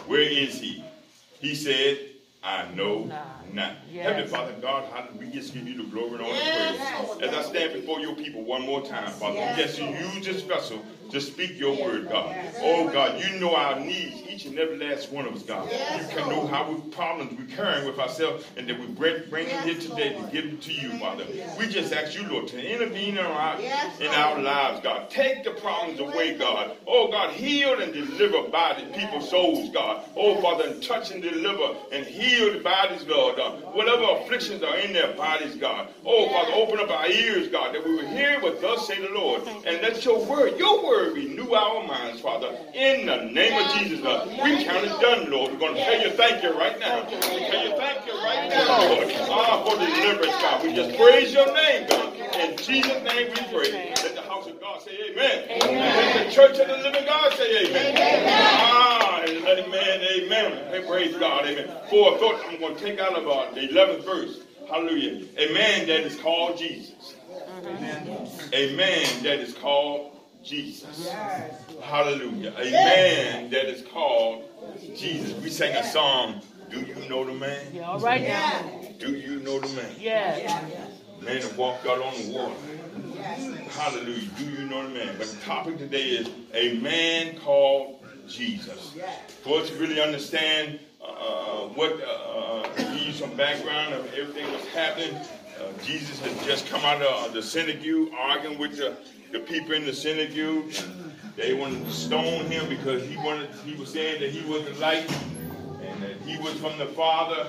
Where 0.07 0.21
is 0.21 0.61
he? 0.61 0.85
He 1.41 1.55
said, 1.55 1.99
I 2.43 2.67
know 2.75 3.05
Nah. 3.05 3.23
not. 3.53 3.73
Yes. 3.91 4.07
Heavenly 4.07 4.29
Father 4.29 4.53
God, 4.61 4.85
how 4.93 5.09
we 5.19 5.27
just 5.29 5.55
give 5.55 5.67
you 5.67 5.79
the 5.79 5.85
glory 5.85 6.13
and 6.15 6.21
all 6.23 6.33
the 6.33 7.19
praise. 7.19 7.29
As 7.31 7.35
I 7.35 7.43
stand 7.43 7.73
before 7.73 8.01
your 8.01 8.15
people 8.15 8.43
one 8.45 8.63
more 8.63 8.83
time, 8.83 9.11
Father, 9.13 9.37
yes, 9.39 9.79
you 9.79 9.87
use 9.87 10.27
this 10.27 10.43
vessel 10.43 10.85
to 11.11 11.21
speak 11.21 11.59
your 11.59 11.77
word, 11.83 12.09
God. 12.09 12.37
Oh 12.61 12.89
God, 12.89 13.21
you 13.21 13.39
know 13.41 13.55
our 13.55 13.79
needs, 13.79 14.23
each 14.29 14.47
and 14.47 14.59
every 14.59 14.79
last 14.79 15.11
one 15.11 15.27
of 15.27 15.35
us, 15.35 15.43
God. 15.43 15.71
You 15.71 16.07
can 16.09 16.29
know 16.29 16.47
how 16.47 16.71
we 16.71 16.81
problems 16.91 17.39
we're 17.39 17.55
carrying 17.57 17.87
with 17.87 17.99
ourselves, 17.99 18.45
and 18.57 18.69
that 18.69 18.79
we 18.79 18.87
bring, 18.87 19.23
bring 19.31 19.47
it 19.49 19.61
here 19.63 19.79
today 19.79 20.15
to 20.15 20.31
give 20.33 20.45
it 20.47 20.63
to 20.63 20.73
you, 20.73 20.91
Father. 20.99 21.25
We 21.59 21.69
just 21.69 21.93
ask 21.93 22.17
you, 22.17 22.27
Lord, 22.29 22.49
to 22.49 22.75
intervene 22.75 23.19
in 23.19 23.25
our, 23.25 23.61
in 24.01 24.09
our 24.09 24.41
lives, 24.41 24.81
God. 24.83 25.11
Take 25.11 25.45
the 25.45 25.53
problems 25.53 26.01
away, 26.01 26.37
God. 26.39 26.77
Oh 26.87 27.11
God, 27.11 27.33
heal 27.33 27.81
and 27.81 27.93
deliver 27.93 28.49
bodies, 28.49 28.87
people's 28.97 29.29
souls, 29.29 29.71
God. 29.71 30.05
Oh 30.17 30.41
Father, 30.41 30.69
and 30.69 30.83
touch 30.83 31.11
and 31.11 31.23
deliver 31.23 31.77
and 31.93 32.07
heal 32.07 32.53
the 32.53 32.61
bodies, 32.61 33.05
Lord. 33.07 33.39
Uh, 33.39 33.53
whatever 33.73 34.05
afflictions 34.21 34.63
are 34.63 34.77
in 34.79 34.93
their 34.93 35.15
bodies, 35.15 35.57
God. 35.57 35.89
Oh 36.05 36.29
Father, 36.29 36.53
open 36.55 36.79
up 36.81 36.91
our 36.91 37.09
ears, 37.09 37.49
God, 37.49 37.75
that 37.75 37.85
we 37.85 37.97
will 37.97 38.07
hear 38.07 38.41
what 38.41 38.61
thus 38.61 38.87
say 38.87 39.01
the 39.01 39.13
Lord. 39.13 39.43
And 39.67 39.83
let 39.83 40.05
your 40.05 40.25
word, 40.25 40.59
your 40.59 40.85
word 40.85 40.94
renew 40.95 41.53
our 41.53 41.87
minds, 41.87 42.21
Father. 42.21 42.57
In 42.75 43.07
the 43.07 43.25
name 43.33 43.55
of 43.61 43.73
Jesus, 43.75 44.05
uh, 44.05 44.27
we 44.43 44.65
count 44.65 44.85
it 44.85 45.01
done, 45.01 45.31
Lord. 45.31 45.53
We're 45.53 45.59
going 45.59 45.75
to 45.75 45.85
tell 45.85 46.01
you 46.01 46.11
thank 46.11 46.43
you 46.43 46.57
right 46.59 46.79
now. 46.79 47.05
We 47.05 47.17
tell 47.19 47.65
you 47.65 47.77
thank 47.77 48.07
you 48.07 48.13
right 48.15 48.49
now, 48.49 48.89
Lord. 48.89 49.13
Ah, 49.31 49.65
for 49.65 49.77
the 49.77 49.87
deliverance, 49.87 50.33
God. 50.41 50.63
We 50.63 50.75
just 50.75 50.97
praise 50.97 51.33
your 51.33 51.53
name, 51.55 51.87
God. 51.89 52.15
In 52.35 52.57
Jesus' 52.57 53.03
name 53.05 53.29
we 53.31 53.43
pray. 53.53 53.95
Let 54.03 54.15
the 54.15 54.23
house 54.23 54.47
of 54.47 54.61
God 54.61 54.83
say 54.83 54.93
amen. 55.11 55.49
And 55.51 55.79
let 55.79 56.27
the 56.27 56.33
church 56.33 56.59
of 56.59 56.69
the 56.69 56.77
living 56.79 57.05
God 57.07 57.33
say 57.35 57.67
amen. 57.67 58.25
Ah, 58.29 59.23
and 59.27 59.45
let 59.45 59.71
man, 59.71 60.01
amen. 60.01 60.53
Hey, 60.71 60.87
praise 60.87 61.17
God, 61.17 61.47
amen. 61.47 61.69
For 61.91 62.15
a 62.15 62.19
thought 62.19 62.41
I'm 62.49 62.59
going 62.61 62.77
to 62.77 62.83
take 62.83 62.99
out 63.01 63.15
of 63.15 63.27
uh, 63.29 63.51
the 63.55 63.69
11th 63.69 64.05
verse. 64.05 64.39
Hallelujah. 64.69 65.27
A 65.39 65.53
man 65.53 65.87
that 65.87 66.01
is 66.01 66.17
called 66.17 66.59
Jesus. 66.59 67.15
Amen. 67.65 68.29
A 68.53 68.77
man 68.77 69.23
that 69.23 69.41
is 69.41 69.55
called 69.55 70.14
Jesus. 70.45 71.11
Hallelujah. 71.83 72.53
A 72.59 72.71
man 72.71 73.51
that 73.51 73.67
is 73.67 73.83
called 73.89 74.45
Jesus. 74.95 75.33
We 75.43 75.51
sang 75.51 75.75
a 75.77 75.85
song, 75.85 76.43
Do 76.71 76.81
You 76.81 77.09
Know 77.09 77.25
the 77.25 77.33
Man? 77.33 77.67
Yeah. 77.73 77.91
All 77.91 77.99
right 77.99 78.23
now. 78.23 78.71
Do 78.99 79.13
you 79.13 79.41
know 79.41 79.59
the 79.59 79.69
man? 79.75 79.91
Yes. 79.99 80.63
Man 81.23 81.41
that 81.41 81.57
walked 81.57 81.87
out 81.87 82.01
on 82.01 82.15
the 82.15 82.33
water. 82.33 82.55
Hallelujah. 83.71 84.29
Do 84.39 84.45
you 84.45 84.69
know 84.69 84.87
the 84.87 84.95
man? 84.95 85.15
But 85.19 85.29
the 85.29 85.41
topic 85.41 85.79
today 85.79 86.11
is 86.11 86.29
a 86.53 86.79
man 86.79 87.39
called 87.39 88.05
Jesus. 88.29 88.95
For 89.43 89.61
us 89.61 89.71
to 89.71 89.77
really 89.77 90.01
understand 90.01 90.79
uh, 91.01 91.05
uh, 91.05 91.69
what, 91.69 92.01
uh, 92.03 92.07
uh, 92.07 92.77
give 92.77 93.07
you 93.07 93.13
some 93.13 93.35
background 93.35 93.95
of 93.95 94.13
everything 94.15 94.47
that's 94.53 94.69
happening. 94.69 95.19
Uh, 95.65 95.83
Jesus 95.83 96.21
had 96.21 96.47
just 96.47 96.67
come 96.67 96.83
out 96.85 97.01
of 97.01 97.33
the 97.33 97.43
synagogue 97.43 98.13
arguing 98.19 98.59
with 98.59 98.77
the, 98.77 98.97
the 99.33 99.39
people 99.41 99.73
in 99.73 99.85
the 99.85 99.95
synagogue. 99.95 100.73
They 101.37 101.55
wanted 101.55 101.85
to 101.85 101.91
stone 101.93 102.47
him 102.47 102.69
because 102.69 103.03
he 103.09 103.17
wanted 103.17 103.51
he 103.65 103.75
was 103.75 103.93
saying 103.93 104.21
that 104.21 104.31
he 104.31 104.45
was 104.49 104.65
the 104.65 104.75
light 104.75 105.11
and 105.81 106.03
that 106.03 106.17
he 106.27 106.37
was 106.39 106.55
from 106.55 106.77
the 106.79 106.87
Father. 106.87 107.47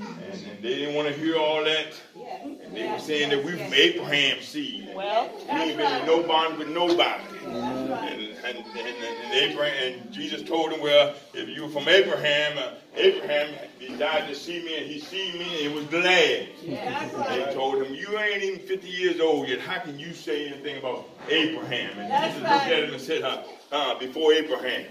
And, 0.00 0.46
and 0.46 0.62
they 0.62 0.74
didn't 0.76 0.94
want 0.94 1.08
to 1.08 1.14
hear 1.14 1.36
all 1.36 1.64
that. 1.64 1.94
And 2.42 2.76
they 2.76 2.90
were 2.90 2.98
saying 2.98 3.30
that 3.30 3.44
we 3.44 3.52
from 3.52 3.74
Abraham's 3.74 4.46
seed. 4.46 4.90
Well, 4.94 5.30
We 5.44 5.50
ain't 5.50 5.76
been 5.76 6.00
in 6.00 6.06
no 6.06 6.22
bond 6.22 6.58
with 6.58 6.68
nobody. 6.68 7.24
And 7.46 8.25
and, 8.48 8.58
and, 8.58 8.76
and 8.76 9.32
Abraham 9.34 10.00
and 10.00 10.12
Jesus 10.12 10.42
told 10.42 10.72
him, 10.72 10.80
well, 10.80 11.14
if 11.34 11.48
you 11.48 11.62
were 11.64 11.68
from 11.68 11.88
Abraham, 11.88 12.58
uh, 12.58 12.74
Abraham 12.94 13.54
he 13.78 13.94
died 13.96 14.28
to 14.28 14.34
see 14.34 14.64
me, 14.64 14.76
and 14.78 14.86
he 14.86 14.98
see 14.98 15.32
me, 15.32 15.44
and 15.44 15.52
he 15.52 15.68
was 15.68 15.84
glad. 15.86 16.48
They 16.62 16.74
right. 16.74 17.52
told 17.52 17.82
him, 17.82 17.94
you 17.94 18.18
ain't 18.18 18.42
even 18.42 18.60
50 18.60 18.88
years 18.88 19.20
old 19.20 19.48
yet. 19.48 19.60
How 19.60 19.78
can 19.80 19.98
you 19.98 20.12
say 20.12 20.48
anything 20.48 20.78
about 20.78 21.08
Abraham? 21.28 21.98
And 21.98 22.10
That's 22.10 22.34
Jesus 22.34 22.48
right. 22.48 22.54
looked 22.54 22.72
at 22.72 22.84
him 22.84 22.94
and 22.94 23.02
said, 23.02 23.22
uh, 23.22 23.42
uh, 23.72 23.98
before 23.98 24.32
Abraham, 24.32 24.86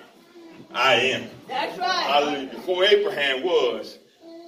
I 0.73 0.95
am. 0.95 1.29
That's 1.47 1.77
right. 1.77 1.87
Hallelujah. 1.87 2.49
Before 2.49 2.83
Abraham 2.85 3.43
was, 3.43 3.97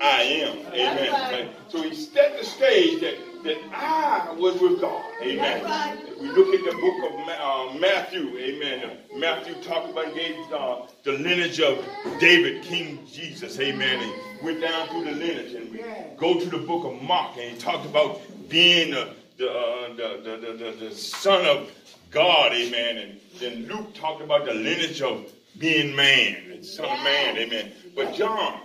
I 0.02 0.22
am. 0.22 0.58
Amen. 0.68 1.12
Right. 1.12 1.50
So 1.70 1.82
he 1.82 1.96
set 1.96 2.40
the 2.40 2.46
stage 2.46 3.02
that, 3.02 3.16
that 3.44 3.58
I 3.74 4.32
was 4.34 4.60
with 4.60 4.82
God. 4.82 5.03
Amen. 5.22 5.63
Right. 5.63 5.98
If 6.08 6.20
we 6.20 6.29
look 6.29 6.53
at 6.53 6.63
the 6.63 6.72
book 6.72 7.12
of 7.12 7.20
Ma- 7.25 7.72
uh, 7.72 7.74
Matthew, 7.79 8.38
amen. 8.38 8.98
Matthew 9.15 9.56
talked 9.63 9.89
about 9.89 10.13
gave 10.15 10.36
uh, 10.51 10.82
the 11.03 11.13
lineage 11.13 11.60
of 11.60 11.86
David, 12.20 12.63
King 12.63 13.06
Jesus, 13.12 13.60
amen. 13.60 14.01
And 14.01 14.44
went 14.44 14.62
down 14.62 14.88
through 14.89 15.06
the 15.06 15.12
lineage 15.12 15.53
and 15.53 15.72
we 15.72 15.84
go 16.17 16.39
to 16.39 16.50
the 16.50 16.58
book 16.58 16.86
of 16.86 17.01
Mark 17.01 17.38
and 17.38 17.51
he 17.51 17.58
talked 17.58 17.86
about 17.86 18.22
being 18.50 18.91
the, 18.91 19.13
the, 19.38 19.51
uh, 19.51 19.89
the, 19.89 20.22
the, 20.24 20.38
the, 20.38 20.72
the, 20.72 20.86
the 20.89 20.96
son 20.96 21.46
of 21.46 21.72
God, 22.12 22.53
amen. 22.53 22.98
And 22.98 23.20
then 23.39 23.67
Luke 23.67 23.94
talked 23.94 24.22
about 24.22 24.46
the 24.46 24.53
lineage 24.53 25.01
of 25.01 25.32
being 25.58 25.96
man, 25.96 26.51
and 26.51 26.65
son 26.65 26.86
of 26.86 27.03
man, 27.03 27.38
amen. 27.38 27.72
But 27.96 28.13
John, 28.13 28.62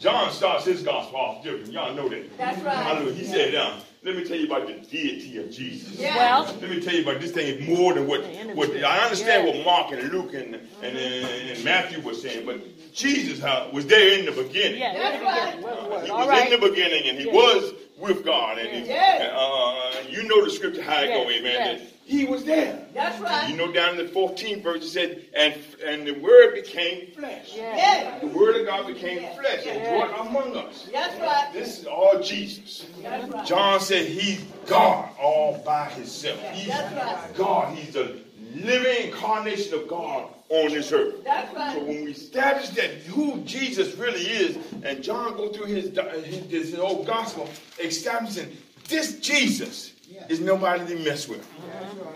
John 0.00 0.32
starts 0.32 0.64
his 0.64 0.82
gospel 0.82 1.18
off 1.20 1.44
different. 1.44 1.72
Y'all 1.72 1.94
know 1.94 2.08
that. 2.08 2.36
That's 2.38 2.58
right. 2.62 2.74
Hallelujah. 2.74 3.12
He 3.14 3.24
said, 3.26 3.54
uh, 3.54 3.76
let 4.02 4.16
me 4.16 4.24
tell 4.24 4.36
you 4.38 4.46
about 4.46 4.66
the 4.66 4.72
deity 4.72 5.36
of 5.36 5.50
Jesus. 5.50 5.92
Yeah. 5.98 6.16
Well, 6.16 6.44
Let 6.58 6.70
me 6.70 6.80
tell 6.80 6.94
you 6.94 7.02
about 7.02 7.20
this 7.20 7.32
thing 7.32 7.46
is 7.46 7.68
more 7.68 7.92
than 7.92 8.06
what, 8.06 8.22
what 8.56 8.70
I 8.82 9.00
understand 9.04 9.46
what 9.46 9.62
Mark 9.62 9.92
and 9.92 10.10
Luke 10.10 10.32
and, 10.32 10.54
and, 10.82 10.96
and 10.96 11.64
Matthew 11.64 12.00
were 12.00 12.14
saying, 12.14 12.46
but 12.46 12.60
Jesus 12.94 13.42
uh, 13.42 13.68
was 13.74 13.86
there 13.86 14.18
in 14.18 14.24
the 14.24 14.32
beginning. 14.32 14.80
yeah, 14.80 14.94
That's 14.94 15.14
in 15.16 15.20
the 15.20 15.26
right. 15.26 15.56
beginning. 15.56 15.64
Word, 15.64 15.92
Uh, 15.92 16.04
he 16.06 16.10
was 16.12 16.28
right. 16.28 16.50
in 16.52 16.60
the 16.60 16.68
beginning 16.68 17.08
and 17.10 17.18
he 17.18 17.26
Yeah. 17.26 17.34
was 17.34 17.72
with 17.98 18.24
God. 18.24 18.56
And 18.58 18.68
he, 18.68 18.90
Yeah. 18.90 19.32
uh, 19.36 19.92
you 20.08 20.22
know 20.22 20.42
the 20.42 20.50
scripture 20.50 20.82
how 20.82 21.02
it 21.02 21.10
Yes, 21.10 21.24
go, 21.24 21.30
amen. 21.30 21.42
yes. 21.44 21.80
He 22.10 22.24
was 22.24 22.44
there. 22.44 22.84
That's 22.92 23.20
right. 23.20 23.48
You 23.48 23.56
know 23.56 23.70
down 23.70 23.96
in 23.96 24.04
the 24.04 24.12
14th 24.12 24.64
verse 24.64 24.82
it 24.82 24.88
said, 24.88 25.24
and 25.32 25.54
and 25.86 26.04
the 26.04 26.18
word 26.18 26.56
became 26.56 27.12
flesh. 27.12 27.52
Yeah. 27.54 27.76
Yeah. 27.76 28.18
The 28.18 28.26
word 28.26 28.56
of 28.56 28.66
God 28.66 28.88
became 28.88 29.20
flesh 29.36 29.64
and 29.64 29.80
dwelt 29.84 30.28
among 30.28 30.56
us. 30.56 30.88
That's 30.92 31.20
right. 31.20 31.52
This 31.52 31.78
is 31.78 31.86
all 31.86 32.20
Jesus. 32.20 32.86
That's 33.00 33.32
right. 33.32 33.46
John 33.46 33.78
said 33.78 34.06
he's 34.06 34.42
God 34.66 35.08
all 35.20 35.62
by 35.64 35.88
himself. 35.90 36.40
He's 36.50 36.66
That's 36.66 36.92
right. 36.96 37.36
God. 37.36 37.78
He's 37.78 37.94
the 37.94 38.18
living 38.56 39.06
incarnation 39.12 39.74
of 39.74 39.86
God 39.86 40.30
on 40.48 40.72
this 40.72 40.90
earth. 40.90 41.22
That's 41.22 41.54
right. 41.54 41.74
So 41.74 41.84
when 41.84 42.06
we 42.06 42.10
establish 42.10 42.70
that 42.70 42.90
who 42.90 43.40
Jesus 43.42 43.94
really 43.94 44.22
is, 44.22 44.58
and 44.82 45.00
John 45.00 45.36
go 45.36 45.50
through 45.52 45.66
his 45.66 45.96
his, 46.24 46.50
his 46.50 46.74
whole 46.74 47.04
gospel, 47.04 47.48
establishing 47.78 48.56
this 48.88 49.20
Jesus 49.20 49.92
is 50.28 50.40
nobody 50.40 50.86
to 50.86 51.02
mess 51.04 51.28
with. 51.28 51.46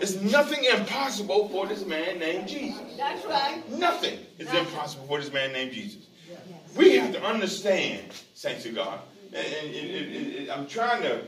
It's 0.01 0.15
nothing 0.21 0.63
impossible 0.65 1.49
for 1.49 1.65
this 1.67 1.85
man 1.85 2.19
named 2.19 2.47
Jesus. 2.47 2.81
That's 2.97 3.25
right. 3.25 3.61
Nothing 3.71 4.19
is 4.37 4.53
impossible 4.53 5.07
for 5.07 5.19
this 5.21 5.31
man 5.31 5.53
named 5.53 5.71
Jesus. 5.71 6.07
We 6.75 6.97
have 6.97 7.13
to 7.13 7.23
understand, 7.23 8.11
saints 8.33 8.65
of 8.65 8.75
God, 8.75 8.99
and, 9.33 9.45
and 9.45 9.69
it- 9.73 10.41
it- 10.43 10.49
I'm 10.49 10.67
trying 10.67 11.01
to, 11.03 11.21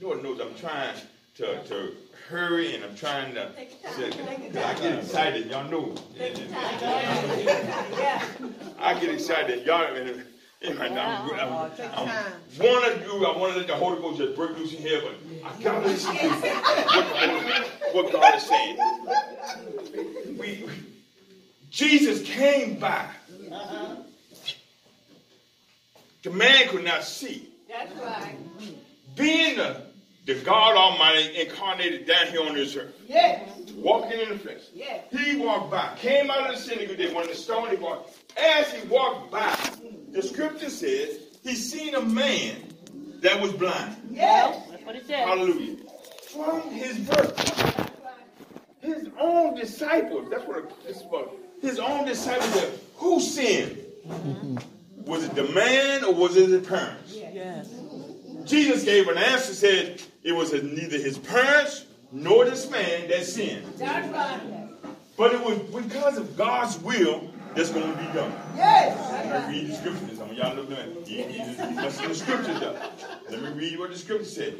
Lord 0.00 0.22
knows 0.22 0.40
I'm 0.40 0.54
trying 0.54 0.96
to, 1.36 1.62
to 1.64 1.92
hurry 2.28 2.74
and 2.74 2.82
I'm 2.84 2.96
trying 2.96 3.34
to, 3.34 3.50
Take 3.52 3.82
your 3.82 4.10
time. 4.10 4.26
Take 4.52 4.56
I 4.64 4.74
get 4.74 4.98
excited, 4.98 5.50
y'all 5.50 5.70
know. 5.70 5.94
Take 6.18 6.36
time. 6.50 6.80
Yeah. 7.98 8.24
I 8.78 8.98
get 8.98 9.10
excited, 9.10 9.64
y'all. 9.66 9.84
And, 10.66 10.78
and 10.80 10.98
I'm, 10.98 11.30
I'm, 11.30 11.38
oh, 11.52 11.70
I'm, 11.94 12.08
I'm 12.08 12.66
want 12.66 12.94
to 12.94 13.00
do, 13.04 13.24
I 13.24 13.36
want 13.36 13.52
to 13.52 13.58
let 13.58 13.66
the 13.68 13.76
Holy 13.76 14.00
Ghost 14.00 14.18
just 14.18 14.34
break 14.34 14.56
loose 14.58 14.72
in 14.72 14.78
here, 14.78 15.00
but 15.02 15.14
I 15.46 15.62
got 15.62 15.80
to 15.82 15.86
listen 15.88 16.14
to 16.16 16.28
what, 16.28 18.04
what 18.06 18.12
God 18.12 18.34
is 18.36 18.42
saying. 18.42 18.78
We, 20.38 20.68
Jesus 21.70 22.22
came 22.28 22.78
by. 22.80 23.06
The 26.22 26.30
man 26.30 26.68
could 26.68 26.84
not 26.84 27.04
see. 27.04 27.48
That's 27.68 27.94
right. 28.00 28.34
Being 29.14 29.56
the, 29.58 29.82
the 30.24 30.34
God 30.36 30.76
Almighty 30.76 31.40
incarnated 31.42 32.06
down 32.06 32.26
here 32.28 32.42
on 32.42 32.54
this 32.54 32.74
earth, 32.74 32.94
Yeah. 33.06 33.42
walking 33.76 34.18
in 34.20 34.30
the 34.30 34.38
flesh. 34.38 34.62
Yeah. 34.74 35.02
He 35.12 35.36
walked 35.36 35.70
by, 35.70 35.94
came 35.96 36.30
out 36.30 36.50
of 36.50 36.56
the 36.56 36.60
synagogue, 36.62 36.96
they 36.96 37.12
wanted 37.14 37.28
to 37.30 37.36
stone 37.36 37.68
him. 37.68 37.80
walked. 37.80 38.25
As 38.36 38.72
he 38.72 38.86
walked 38.88 39.30
by, 39.30 39.56
the 40.10 40.22
scripture 40.22 40.70
says 40.70 41.18
he 41.42 41.54
seen 41.54 41.94
a 41.94 42.02
man 42.02 42.56
that 43.20 43.40
was 43.40 43.52
blind. 43.52 43.96
Yeah. 44.10 44.60
That's 44.70 44.84
what 44.84 44.96
it 44.96 45.06
said. 45.06 45.26
Hallelujah. 45.26 45.76
From 46.32 46.70
his 46.70 46.98
birth. 46.98 47.92
His 48.80 49.08
own 49.18 49.54
disciples, 49.56 50.28
that's 50.30 50.46
what 50.46 50.84
this 50.84 50.98
is 50.98 51.02
about. 51.02 51.34
His 51.60 51.78
own 51.78 52.04
disciples 52.04 52.52
said, 52.52 52.80
Who 52.96 53.20
sinned? 53.20 53.82
Was 54.98 55.24
it 55.24 55.34
the 55.34 55.44
man 55.44 56.04
or 56.04 56.14
was 56.14 56.36
it 56.36 56.50
his 56.50 56.66
parents? 56.66 57.14
Yes. 57.14 57.68
Jesus 58.44 58.84
gave 58.84 59.08
an 59.08 59.18
answer, 59.18 59.54
said 59.54 60.02
it 60.22 60.32
was 60.32 60.52
neither 60.52 60.98
his 60.98 61.18
parents 61.18 61.86
nor 62.12 62.44
this 62.44 62.70
man 62.70 63.08
that 63.08 63.24
sinned. 63.24 63.66
That's 63.76 64.08
right. 64.08 64.68
But 65.16 65.32
it 65.32 65.40
was 65.40 65.58
because 65.82 66.18
of 66.18 66.36
God's 66.36 66.78
will 66.78 67.32
that's 67.56 67.70
going 67.70 67.90
to 67.90 67.98
be 67.98 68.04
done. 68.12 68.32
Yes. 68.54 69.30
Let 69.30 69.50
me 69.50 69.60
read 69.60 69.70
the 69.70 69.76
scriptures. 69.76 70.18
Some 70.18 70.30
of 70.30 70.36
y'all 70.36 70.54
look 70.54 70.70
at 70.72 71.08
you, 71.08 71.24
you 71.24 71.90
see 71.90 72.06
the 72.06 72.14
scriptures 72.14 72.62
up. 72.62 73.00
Let 73.30 73.42
me 73.42 73.48
read 73.50 73.78
what 73.78 73.90
the 73.90 73.98
scripture 73.98 74.26
said. 74.26 74.58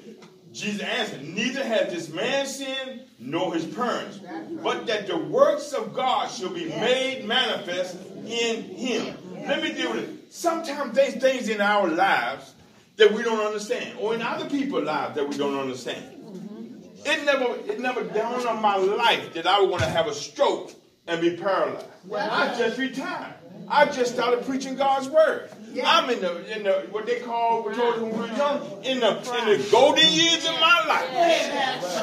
Jesus 0.52 0.80
answered, 0.80 1.22
Neither 1.22 1.62
has 1.62 1.92
this 1.92 2.08
man 2.08 2.46
sinned 2.46 3.02
nor 3.18 3.52
his 3.52 3.66
parents, 3.66 4.18
but 4.62 4.86
that 4.86 5.06
the 5.06 5.18
works 5.18 5.74
of 5.74 5.92
God 5.92 6.30
shall 6.30 6.48
be 6.48 6.64
made 6.64 7.26
manifest 7.26 7.98
in 8.24 8.62
him. 8.62 9.14
Let 9.46 9.62
me 9.62 9.74
deal 9.74 9.92
with 9.92 10.08
it. 10.08 10.32
Sometimes 10.32 10.94
there's 10.94 11.16
things 11.16 11.50
in 11.50 11.60
our 11.60 11.88
lives 11.88 12.54
that 12.96 13.12
we 13.12 13.22
don't 13.22 13.44
understand, 13.44 13.98
or 13.98 14.14
in 14.14 14.22
other 14.22 14.48
people's 14.48 14.84
lives 14.84 15.14
that 15.16 15.28
we 15.28 15.36
don't 15.36 15.58
understand. 15.58 16.12
It 17.04 17.24
never, 17.26 17.56
it 17.70 17.78
never 17.78 18.02
dawned 18.04 18.46
on 18.46 18.62
my 18.62 18.76
life 18.76 19.34
that 19.34 19.46
I 19.46 19.60
would 19.60 19.68
want 19.68 19.82
to 19.82 19.88
have 19.88 20.06
a 20.06 20.14
stroke 20.14 20.72
and 21.06 21.20
be 21.20 21.36
paralyzed. 21.36 21.86
I 22.12 22.54
just 22.58 22.78
retired. 22.78 23.34
I 23.68 23.86
just 23.86 24.12
started 24.14 24.46
preaching 24.46 24.76
God's 24.76 25.08
word. 25.08 25.50
I'm 25.84 26.08
in 26.10 26.20
the 26.20 26.56
in 26.56 26.62
the 26.62 26.86
what 26.90 27.04
they 27.06 27.20
call 27.20 27.64
we 27.68 27.74
told 27.74 28.00
when 28.00 28.12
we 28.12 28.18
were 28.18 28.26
young 28.28 28.84
in 28.84 29.00
the 29.00 29.08
in 29.08 29.58
the 29.60 29.68
golden 29.70 30.08
years 30.08 30.46
of 30.46 30.54
my 30.54 30.84
life. 30.86 31.08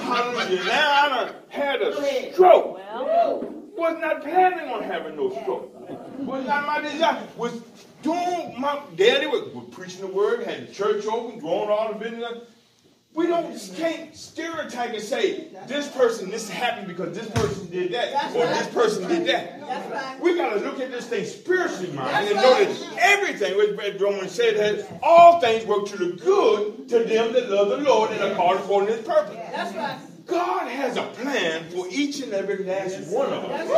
Hallelujah. 0.04 0.64
Now 0.66 1.02
I 1.02 1.10
done 1.10 1.36
had 1.50 1.82
a 1.82 2.34
stroke. 2.34 2.78
Well, 2.78 3.50
Was 3.76 3.98
not 4.00 4.22
planning 4.22 4.70
on 4.70 4.84
having 4.84 5.16
no 5.16 5.32
stroke. 5.42 5.72
Was 6.20 6.46
not 6.46 6.68
my 6.68 6.82
desire. 6.82 7.24
Was 7.38 7.62
doing 8.04 8.54
my 8.60 8.80
daddy 8.96 9.26
was, 9.28 9.52
was 9.54 9.66
preaching 9.72 10.02
the 10.02 10.08
word, 10.08 10.44
had 10.44 10.68
the 10.68 10.74
church 10.74 11.06
open, 11.06 11.40
growing 11.40 11.70
all 11.70 11.94
the 11.94 12.00
business. 12.00 12.44
We 13.16 13.28
don't 13.28 13.54
can't 13.76 14.16
stereotype 14.16 14.92
and 14.94 15.02
say 15.02 15.50
this 15.68 15.88
person 15.90 16.32
this 16.32 16.50
happened 16.50 16.88
because 16.88 17.16
this 17.16 17.30
person 17.30 17.70
did 17.70 17.92
that 17.94 18.12
That's 18.12 18.36
or 18.36 18.40
right. 18.44 18.58
this 18.58 18.68
person 18.74 19.08
did 19.08 19.28
that. 19.28 19.60
That's 19.62 19.92
right. 19.92 20.20
We 20.20 20.36
gotta 20.36 20.60
look 20.62 20.80
at 20.80 20.90
this 20.92 21.06
thing 21.08 21.26
spiritually, 21.26 21.92
man, 21.92 22.06
That's 22.06 22.32
and 22.32 22.40
know 22.42 22.52
right. 22.54 22.68
that 22.68 22.98
everything, 22.98 23.56
what 23.56 24.02
Romans 24.02 24.32
said, 24.32 24.58
that 24.58 25.00
all 25.04 25.40
things 25.40 25.64
work 25.66 25.86
to 25.88 25.98
the 25.98 26.14
good 26.14 26.90
to 26.90 27.04
them 27.04 27.34
that 27.34 27.50
love 27.52 27.70
the 27.70 27.78
Lord 27.78 28.12
and 28.12 28.22
are 28.24 28.36
called 28.36 28.58
according 28.60 28.90
to 28.90 28.96
His 28.96 29.06
purpose. 29.06 29.36
That's 29.52 29.76
right. 29.76 29.98
God 30.26 30.68
has 30.70 30.98
a 30.98 31.04
plan 31.04 31.70
for 31.70 31.86
each 31.92 32.22
and 32.22 32.34
every 32.34 32.64
last 32.64 33.12
one 33.14 33.32
of 33.32 33.44
us. 33.46 33.70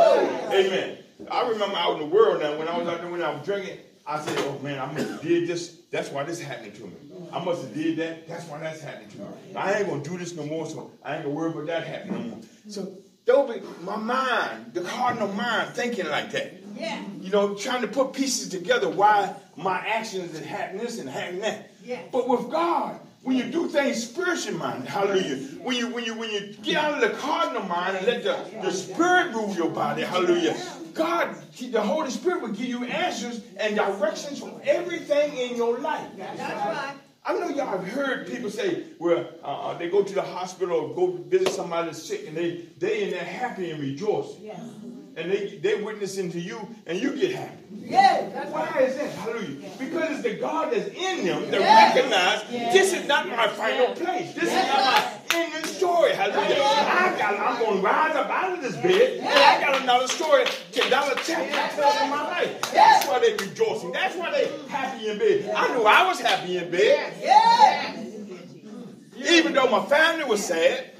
Amen. 0.54 0.98
I 1.30 1.48
remember 1.48 1.76
out 1.76 2.00
in 2.00 2.08
the 2.08 2.14
world 2.14 2.40
now 2.40 2.56
when 2.56 2.68
I 2.68 2.78
was 2.78 2.88
out 2.88 3.00
there 3.02 3.10
when 3.10 3.22
I 3.22 3.30
was 3.34 3.44
drinking, 3.44 3.78
I 4.06 4.20
said, 4.20 4.38
"Oh 4.38 4.58
man, 4.62 4.78
I 4.78 4.86
must 4.92 5.08
have 5.10 5.22
did 5.22 5.48
this. 5.48 5.78
That's 5.90 6.10
why 6.10 6.24
this 6.24 6.40
happened 6.40 6.74
to 6.76 6.84
me. 6.84 6.92
I 7.32 7.42
must 7.44 7.62
have 7.62 7.74
did 7.74 7.96
that. 7.98 8.28
That's 8.28 8.44
why 8.46 8.58
that's 8.58 8.80
happening 8.80 9.08
to 9.10 9.18
me. 9.18 9.26
I 9.56 9.74
ain't 9.74 9.88
gonna 9.88 10.02
do 10.02 10.16
this 10.16 10.34
no 10.34 10.44
more. 10.46 10.66
So 10.68 10.90
I 11.04 11.16
ain't 11.16 11.24
gonna 11.24 11.34
worry 11.34 11.50
about 11.50 11.66
that 11.66 11.86
happening 11.86 12.22
no 12.22 12.36
more." 12.36 12.40
So 12.68 12.98
don't 13.24 13.52
be 13.52 13.66
my 13.82 13.96
mind, 13.96 14.72
the 14.74 14.82
cardinal 14.82 15.32
mind, 15.32 15.74
thinking 15.74 16.08
like 16.08 16.30
that. 16.32 16.52
Yeah. 16.78 17.02
You 17.20 17.30
know, 17.30 17.54
trying 17.54 17.82
to 17.82 17.88
put 17.88 18.12
pieces 18.12 18.48
together 18.48 18.88
why 18.88 19.34
my 19.56 19.78
actions 19.78 20.34
is 20.34 20.44
happening 20.44 20.84
this 20.84 20.98
and 20.98 21.08
happening 21.08 21.40
that. 21.40 21.70
Yeah. 21.82 22.00
But 22.12 22.28
with 22.28 22.50
God, 22.50 23.00
when 23.26 23.36
you 23.36 23.50
do 23.50 23.66
things 23.66 24.04
spiritual 24.04 24.54
minded, 24.54 24.88
hallelujah. 24.88 25.36
When 25.64 25.76
you 25.76 25.88
when 25.88 26.04
you 26.04 26.14
when 26.14 26.30
you 26.30 26.54
get 26.62 26.76
out 26.76 26.94
of 26.94 27.00
the 27.00 27.16
cardinal 27.16 27.64
mind 27.64 27.96
and 27.96 28.06
let 28.06 28.22
the, 28.22 28.38
the 28.62 28.70
spirit 28.70 29.34
rule 29.34 29.52
your 29.52 29.68
body, 29.68 30.02
hallelujah. 30.02 30.56
God, 30.94 31.34
the 31.58 31.82
Holy 31.82 32.12
Spirit 32.12 32.42
will 32.42 32.50
give 32.50 32.66
you 32.66 32.84
answers 32.84 33.40
and 33.58 33.74
directions 33.74 34.38
for 34.38 34.60
everything 34.64 35.36
in 35.36 35.56
your 35.56 35.80
life. 35.80 36.08
That's 36.16 36.38
right. 36.38 36.94
I 37.24 37.32
know 37.32 37.48
y'all 37.48 37.66
have 37.66 37.88
heard 37.88 38.28
people 38.28 38.48
say, 38.48 38.84
well, 39.00 39.28
uh, 39.42 39.46
uh, 39.46 39.78
they 39.78 39.90
go 39.90 40.04
to 40.04 40.14
the 40.14 40.22
hospital 40.22 40.78
or 40.78 40.94
go 40.94 41.16
visit 41.24 41.48
somebody 41.48 41.86
that's 41.86 42.00
sick 42.04 42.28
and 42.28 42.36
they 42.36 42.60
they 42.78 43.02
in 43.02 43.10
there 43.10 43.24
happy 43.24 43.72
and 43.72 43.80
rejoicing. 43.80 44.44
Yes. 44.44 44.60
And 45.16 45.30
they 45.32 45.56
they 45.62 45.82
witnessing 45.82 46.30
to 46.32 46.40
you 46.40 46.58
and 46.86 46.98
you 47.00 47.16
get 47.16 47.32
happy. 47.34 47.56
Yes. 47.72 48.32
That's 48.34 48.50
Why 48.50 48.68
right. 48.68 48.82
is 48.82 48.96
that? 48.96 49.10
Hallelujah. 49.14 49.70
Because 49.78 50.10
it's 50.10 50.22
the 50.22 50.34
God 50.34 50.70
that's 50.72 50.88
in 50.88 51.24
them 51.24 51.50
that 51.50 51.60
Yes. 51.60 51.96
recognize 51.96 52.72
this 52.74 52.92
is 52.92 53.08
not 53.08 53.26
my 53.26 53.48
final 53.48 53.94
place. 53.94 54.34
This 54.34 54.44
is 54.44 54.52
not 54.68 54.76
my 54.78 55.12
ending 55.34 55.64
story. 55.64 56.12
Hallelujah. 56.12 56.62
I 56.62 57.16
got 57.18 57.40
I'm 57.40 57.64
gonna 57.64 57.80
rise 57.80 58.14
up 58.14 58.28
out 58.28 58.52
of 58.58 58.62
this 58.62 58.76
bed 58.76 59.20
and 59.20 59.28
I 59.28 59.60
got 59.60 59.80
another 59.82 60.06
story, 60.08 60.44
another 60.84 61.14
chapter 61.24 61.50
to 61.50 61.76
tell 61.82 62.04
in 62.04 62.10
my 62.10 62.22
life. 62.22 62.60
That's 62.72 63.06
why 63.08 63.18
they 63.20 63.32
rejoicing. 63.32 63.92
That's 63.92 64.14
why 64.16 64.30
they 64.32 64.50
happy 64.68 65.08
in 65.08 65.18
bed. 65.18 65.50
I 65.56 65.74
knew 65.74 65.84
I 65.84 66.06
was 66.06 66.20
happy 66.20 66.58
in 66.58 66.70
bed. 66.70 67.14
Yes. 67.22 68.06
Even 69.30 69.54
though 69.54 69.70
my 69.70 69.86
family 69.86 70.24
was 70.24 70.44
sad, 70.44 70.90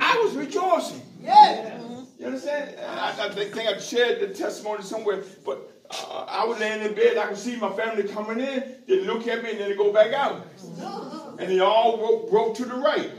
I 0.00 0.18
was 0.24 0.34
rejoicing. 0.34 1.02
Yes. 1.22 1.82
You 2.18 2.26
understand? 2.26 2.76
I, 2.80 3.14
I 3.26 3.28
think 3.30 3.56
I 3.56 3.78
shared 3.78 4.20
the 4.20 4.28
testimony 4.34 4.82
somewhere, 4.82 5.24
but 5.44 5.70
uh, 5.90 6.24
I 6.28 6.44
was 6.44 6.58
laying 6.60 6.82
in 6.82 6.94
bed. 6.94 7.16
I 7.18 7.26
could 7.26 7.36
see 7.36 7.56
my 7.56 7.70
family 7.72 8.04
coming 8.04 8.40
in. 8.40 8.76
They 8.86 9.00
look 9.04 9.26
at 9.26 9.42
me 9.42 9.50
and 9.50 9.60
then 9.60 9.70
they 9.70 9.76
go 9.76 9.92
back 9.92 10.12
out. 10.12 10.46
And 11.38 11.48
they 11.50 11.60
all 11.60 11.96
broke, 11.96 12.30
broke 12.30 12.56
to 12.56 12.64
the 12.64 12.74
right. 12.76 13.10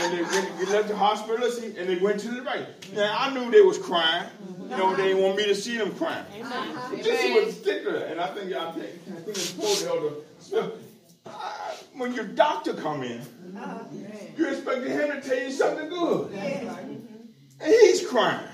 and 0.00 0.12
they, 0.12 0.22
went, 0.22 0.58
they 0.58 0.66
left 0.66 0.88
the 0.88 0.96
hospital 0.96 1.44
and 1.46 1.88
they 1.88 1.96
went 1.96 2.20
to 2.20 2.28
the 2.28 2.42
right. 2.42 2.66
Now 2.94 3.16
I 3.18 3.32
knew 3.34 3.50
they 3.50 3.62
was 3.62 3.78
crying. 3.78 4.28
You 4.70 4.76
know, 4.76 4.94
they 4.94 5.04
didn't 5.08 5.22
want 5.22 5.36
me 5.36 5.46
to 5.46 5.54
see 5.54 5.78
them 5.78 5.94
crying. 5.94 6.26
But 6.90 7.02
this 7.02 7.46
was 7.46 7.54
particular, 7.56 8.00
and 8.00 8.20
I 8.20 8.26
think 8.34 8.52
I 8.52 8.70
think, 8.72 8.86
I 9.08 9.20
think 9.20 9.28
it's 9.28 9.52
told 9.54 9.82
Elder 10.04 10.14
Smith. 10.40 10.72
uh, 11.24 11.30
When 11.94 12.12
your 12.12 12.26
doctor 12.26 12.74
come 12.74 13.02
in, 13.02 13.22
you 14.36 14.46
expected 14.46 14.90
him 14.90 15.10
to 15.10 15.20
tell 15.26 15.38
you 15.38 15.50
something 15.50 15.88
good. 15.88 16.32
And 17.60 17.70
he's 17.72 18.06
crying. 18.06 18.46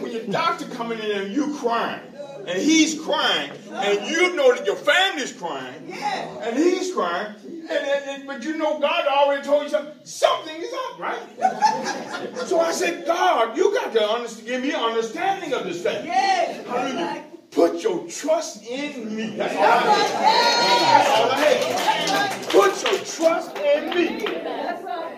when 0.00 0.12
your 0.12 0.24
doctor 0.26 0.66
coming 0.66 0.98
in 0.98 1.22
and 1.22 1.32
you 1.34 1.56
crying, 1.58 2.00
and 2.46 2.60
he's 2.62 3.00
crying, 3.00 3.50
and 3.70 4.06
you 4.08 4.34
know 4.36 4.54
that 4.54 4.64
your 4.64 4.76
family's 4.76 5.32
crying, 5.32 5.92
and 5.92 6.56
he's 6.56 6.92
crying, 6.94 7.34
and, 7.44 7.70
and- 7.70 8.04
and- 8.10 8.26
but 8.26 8.42
you 8.44 8.56
know 8.56 8.78
God 8.78 9.06
already 9.06 9.42
told 9.42 9.64
you 9.64 9.68
something. 9.68 9.94
Something 10.04 10.56
is 10.56 10.72
up, 10.72 10.98
right? 10.98 12.46
so 12.46 12.60
I 12.60 12.72
said, 12.72 13.04
God, 13.06 13.56
you 13.56 13.74
got 13.74 13.92
to 13.92 14.02
understand, 14.08 14.46
give 14.46 14.62
me 14.62 14.72
understanding 14.72 15.52
of 15.52 15.64
this 15.64 15.82
thing. 15.82 16.06
Yes. 16.06 16.66
Hallelujah. 16.66 17.24
Put 17.50 17.82
your 17.82 18.06
trust 18.08 18.64
in 18.66 19.16
me. 19.16 19.36
That's 19.36 19.54
all 19.56 19.62
I 19.62 19.80
had. 20.16 21.06
That's 21.06 21.08
all 21.18 21.30
I 21.30 21.34
had. 21.36 22.48
Put 22.50 22.82
your 22.82 23.00
trust 23.04 23.56
in 23.56 23.90
me. 23.90 24.24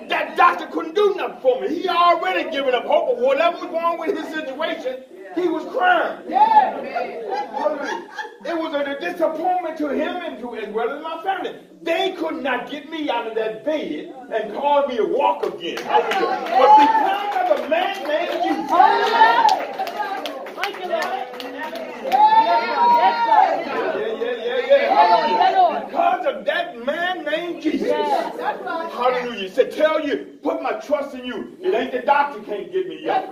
That 0.09 0.37
doctor 0.37 0.67
couldn't 0.67 0.95
do 0.95 1.15
nothing 1.17 1.41
for 1.41 1.61
me. 1.61 1.75
He 1.83 1.89
already 1.89 2.51
given 2.51 2.75
up 2.75 2.85
hope. 2.85 3.17
of 3.17 3.23
whatever 3.23 3.59
was 3.59 3.73
wrong 3.73 3.99
with 3.99 4.17
his 4.17 4.27
situation, 4.35 5.03
he 5.35 5.49
was 5.49 5.65
crying. 5.73 6.31
Hallelujah. 6.31 8.09
It 8.45 8.57
was 8.57 8.75
a 8.75 8.99
disappointment 9.01 9.77
to 9.79 9.89
him 9.89 10.17
and 10.17 10.39
to 10.41 10.57
as 10.57 10.69
well 10.73 10.91
as 10.91 11.03
my 11.03 11.23
family. 11.23 11.61
They 11.83 12.13
could 12.13 12.43
not 12.43 12.71
get 12.71 12.91
me 12.91 13.11
out 13.11 13.27
of 13.27 13.35
that 13.37 13.65
bed 13.65 14.15
and 14.33 14.53
cause 14.55 14.89
me 14.89 14.97
to 14.97 15.05
walk 15.05 15.45
again. 15.45 15.79
But 15.87 16.09
because 16.09 17.51
of 17.51 17.65
a 17.65 17.69
man 17.69 18.09
named 18.09 18.43
Jesus, 18.43 19.71
Because 25.87 26.27
of 26.27 26.45
that 26.45 26.85
man 26.85 27.25
named 27.25 27.63
Jesus. 27.63 27.91
Hallelujah. 27.91 29.41
He 29.41 29.49
said, 29.49 29.73
tell 29.73 30.07
you, 30.07 30.39
put 30.43 30.63
my 30.63 30.73
trust 30.75 31.15
in 31.15 31.25
you. 31.25 31.57
It 31.61 31.75
ain't 31.75 31.93
the 31.93 32.01
doctor 32.01 32.41
can't 32.43 32.71
get 32.73 32.87
me 32.89 33.09
up. 33.09 33.29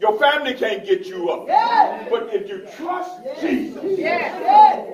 Your 0.00 0.18
family 0.18 0.54
can't 0.54 0.84
get 0.84 1.06
you 1.06 1.30
up. 1.30 1.46
But 2.10 2.30
if 2.32 2.48
you 2.48 2.66
trust 2.76 3.22
Jesus, 3.40 3.82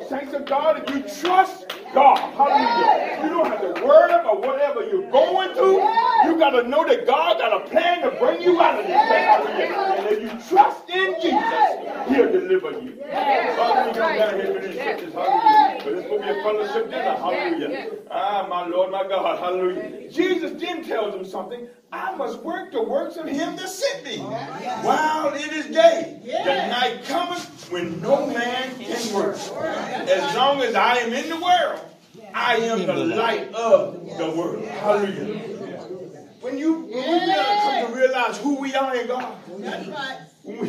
saints 0.08 0.34
of 0.34 0.44
God, 0.46 0.82
if 0.82 0.94
you 0.94 1.02
trust 1.22 1.72
God, 1.94 2.18
hallelujah, 2.34 3.22
you 3.22 3.30
don't 3.30 3.46
have 3.46 3.60
to 3.60 3.72
worry 3.84 4.12
about 4.12 4.40
whatever 4.40 4.84
you're 4.86 5.10
going 5.10 5.54
through. 5.54 5.80
You 6.24 6.36
got 6.38 6.50
to 6.50 6.62
know 6.68 6.84
that 6.86 7.06
God 7.06 7.38
got 7.38 7.52
a 7.62 7.68
plan 7.70 8.02
to 8.02 8.10
bring 8.18 8.40
you 8.42 8.60
out 8.60 8.80
of 8.80 8.86
this 8.86 8.96
thing, 9.08 9.24
hallelujah. 9.24 9.94
And 9.98 10.06
if 10.08 10.20
you 10.22 10.30
trust 10.48 10.88
in 10.90 11.14
Jesus, 11.20 12.08
He'll 12.08 12.30
deliver 12.32 12.72
you. 12.80 12.94
Hallelujah. 13.06 14.18
Down 14.18 14.34
here 14.40 14.52
with 14.52 14.62
these 14.64 14.80
scriptures, 14.80 15.12
hallelujah. 15.14 15.84
But 15.84 15.92
it's 15.92 16.08
going 16.72 16.84
to 16.84 16.90
be 16.90 16.96
a 16.96 17.15
fellowship 17.30 17.58
dinner, 17.58 17.74
hallelujah. 17.74 18.02
Ah, 18.10 18.46
my 18.48 18.66
Lord, 18.66 18.90
my 18.92 19.06
God, 19.08 19.38
hallelujah. 19.38 20.10
Jesus 20.10 20.60
then 20.60 20.84
tells 20.84 21.14
them 21.14 21.24
something. 21.24 21.68
I 21.92 22.14
must 22.16 22.40
work 22.40 22.72
the 22.72 22.82
works 22.82 23.16
of 23.16 23.26
him 23.26 23.56
that 23.56 23.68
sent 23.68 24.04
me. 24.04 24.18
While 24.18 25.34
it 25.34 25.52
is 25.52 25.66
day, 25.66 26.20
the 26.24 26.68
night 26.68 27.04
cometh 27.04 27.70
when 27.70 28.00
no 28.00 28.26
man 28.26 28.76
can 28.78 29.14
work. 29.14 29.36
As 29.36 30.34
long 30.34 30.60
as 30.62 30.74
I 30.74 30.96
am 30.96 31.12
in 31.12 31.28
the 31.28 31.36
world, 31.40 31.80
I 32.34 32.56
am 32.56 32.86
the 32.86 32.94
light 32.94 33.52
of 33.54 34.04
the 34.18 34.30
world. 34.30 34.64
Hallelujah. 34.64 35.38
When 36.40 36.58
you 36.58 36.74
when 36.74 36.90
we 36.92 36.98
really 36.98 37.34
come 37.34 37.86
to 37.88 37.96
realize 37.98 38.38
who 38.38 38.60
we 38.60 38.74
are 38.74 38.94
in 38.94 39.06
God, 39.08 39.36
That's 39.58 39.88
right. 39.88 40.18
when 40.42 40.58
we, 40.60 40.68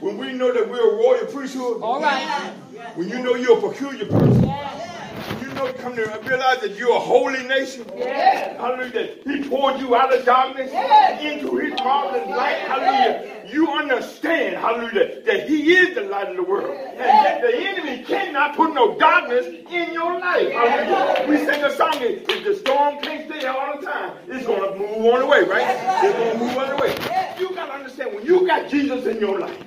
when 0.00 0.18
we 0.18 0.32
know 0.32 0.52
that 0.52 0.68
we're 0.68 0.92
a 0.92 0.96
royal 0.96 1.26
priesthood, 1.26 1.82
All 1.82 2.00
right. 2.00 2.52
When 2.94 3.08
you 3.08 3.22
know 3.22 3.34
you're 3.34 3.58
a 3.58 3.60
peculiar 3.60 4.06
person, 4.06 4.42
when 4.42 5.40
you 5.40 5.54
know 5.54 5.66
you 5.66 5.72
come 5.74 5.94
to 5.94 6.20
realize 6.24 6.60
that 6.60 6.76
you're 6.76 6.96
a 6.96 7.00
holy 7.00 7.42
nation, 7.46 7.84
hallelujah, 7.96 9.16
he 9.24 9.48
poured 9.48 9.78
you 9.80 9.94
out 9.94 10.14
of 10.16 10.24
darkness 10.24 10.70
into 11.20 11.56
his 11.56 11.72
marvelous 11.80 12.28
light, 12.28 12.58
hallelujah. 12.66 13.40
You 13.52 13.70
understand, 13.70 14.56
hallelujah, 14.56 15.22
that 15.26 15.46
he 15.46 15.74
is 15.74 15.94
the 15.94 16.02
light 16.02 16.28
of 16.30 16.36
the 16.36 16.42
world. 16.42 16.74
And 16.74 16.98
that 16.98 17.42
the 17.42 17.54
enemy 17.54 18.02
cannot 18.04 18.56
put 18.56 18.72
no 18.72 18.98
darkness 18.98 19.44
in 19.46 19.92
your 19.92 20.18
life. 20.18 20.50
Hallelujah. 20.50 21.26
We 21.28 21.36
sing 21.36 21.62
a 21.62 21.70
song, 21.76 21.92
if 22.00 22.44
the 22.44 22.54
storm 22.54 22.98
can't 23.02 23.28
stay 23.30 23.46
all 23.46 23.78
the 23.78 23.86
time, 23.86 24.16
it's 24.28 24.46
going 24.46 24.72
to 24.72 24.78
move 24.78 25.12
on 25.12 25.20
the 25.20 25.26
way, 25.26 25.42
right? 25.42 25.66
It's 26.02 26.16
going 26.16 26.32
to 26.32 26.38
move 26.38 26.56
on 26.56 26.68
the 26.70 26.76
way. 26.76 27.36
You 27.38 27.54
got 27.54 27.66
to 27.66 27.72
understand, 28.02 28.14
when 28.14 28.26
you 28.26 28.46
got 28.46 28.70
Jesus 28.70 29.06
in 29.06 29.18
your 29.18 29.38
life, 29.38 29.58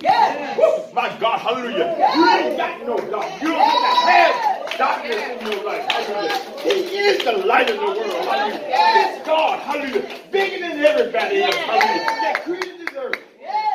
Woo, 0.58 0.94
my 0.94 1.16
God, 1.20 1.40
hallelujah, 1.40 1.96
you 2.16 2.30
ain't 2.30 2.58
got 2.58 2.86
no 2.86 2.98
dark. 3.10 3.42
You 3.42 3.50
don't 3.50 3.62
have 3.62 4.06
to 4.06 4.12
have 4.12 4.78
darkness 4.78 5.42
in 5.42 5.52
your 5.52 5.66
life. 5.66 5.92
Hallelujah. 5.92 6.62
He 6.62 6.98
is 6.98 7.24
the 7.24 7.46
light 7.46 7.70
of 7.70 7.78
the 7.78 7.86
world. 7.86 8.26
Hallelujah. 8.26 8.62
It's 8.68 9.26
God, 9.26 9.60
hallelujah, 9.60 10.20
bigger 10.32 10.60
than 10.68 10.80
everybody 10.80 11.44
else. 11.44 11.56
Hallelujah. 11.56 12.06
That 12.06 12.44
created 12.44 12.80
this 12.80 12.96
earth. 12.98 13.20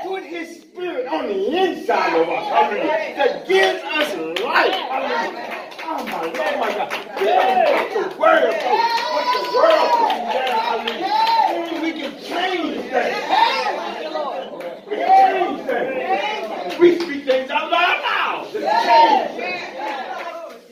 Put 0.02 0.22
his 0.24 0.62
spirit 0.62 1.06
on 1.06 1.26
the 1.26 1.56
inside 1.56 2.20
of 2.20 2.28
us. 2.28 2.46
Hallelujah. 2.48 3.14
That 3.16 3.46
gives 3.46 3.82
us 3.84 4.40
life. 4.42 4.72
Hallelujah. 4.72 5.56
Oh 5.82 6.04
my 6.06 6.22
Lord, 6.22 6.36
oh, 6.38 6.60
my 6.60 6.68
God. 6.72 6.92
We 7.18 7.24
don't 7.26 7.66
have 7.66 8.12
to 8.12 8.18
worry 8.18 8.44
about 8.48 9.10
what 9.12 9.26
the 9.34 9.42
world 9.56 9.90
puts 9.92 10.18
down. 10.32 10.60
Hallelujah. 10.60 11.30
Only 11.50 11.80
we 11.80 12.00
can 12.00 12.12
change 12.22 12.90
that. 12.90 13.10
We 14.88 14.96
can 14.96 15.08
change 15.18 15.66
that. 15.66 16.78
We 16.78 16.98
speak 16.98 17.24
things 17.24 17.50
out 17.50 17.70
loud 17.70 17.98
now. 18.08 18.44
to 18.44 18.58
change. 18.60 19.30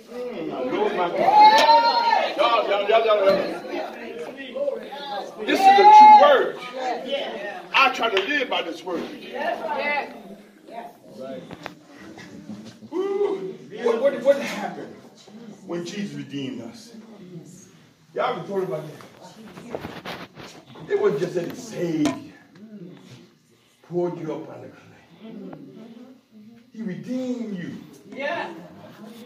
Mm, 0.09 0.48
my 0.48 0.61
Lord, 0.70 0.92
my 0.96 1.09
God. 1.09 2.37
Y'all, 2.37 2.68
y'all, 2.68 2.88
y'all, 2.88 3.05
y'all. 3.07 3.24
This 5.44 5.61
is 5.61 5.66
a 5.66 5.85
true 5.98 6.14
word. 6.22 6.57
I 7.74 7.92
try 7.94 8.09
to 8.11 8.20
live 8.22 8.48
by 8.48 8.62
this 8.62 8.85
word. 8.85 9.03
Woo. 12.90 13.55
What, 13.83 14.01
what, 14.03 14.22
what 14.22 14.40
happened 14.40 14.94
when 15.66 15.85
Jesus 15.85 16.16
redeemed 16.16 16.62
us? 16.62 16.94
Y'all 18.14 18.37
been 18.37 18.47
talking 18.47 18.64
about 18.64 18.85
that. 18.87 20.90
It 20.90 21.01
wasn't 21.01 21.21
just 21.21 21.35
that 21.35 21.51
he 21.51 21.55
saved 21.55 22.09
you, 22.09 22.33
poured 23.83 24.18
you 24.18 24.33
up 24.33 24.49
on 24.49 24.62
the 24.62 24.68
clay. 24.68 25.53
He 26.73 26.83
redeemed 26.83 27.59
you. 27.59 27.77
Yeah. 28.11 28.55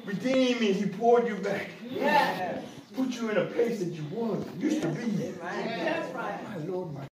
Redeemed 0.04 0.60
me. 0.60 0.72
He 0.72 0.86
poured 0.86 1.28
you 1.28 1.36
back. 1.36 1.68
Yeah. 1.88 2.60
Put 2.96 3.10
you 3.10 3.30
in 3.30 3.36
a 3.36 3.44
place 3.46 3.78
that 3.78 3.92
you 3.92 4.02
was, 4.10 4.44
used 4.58 4.82
to 4.82 4.88
be 4.88 5.02
in. 5.02 5.38
That's 5.40 6.12
right. 6.14 6.40
My 6.48 6.56
Lord, 6.66 6.92
my 6.92 7.06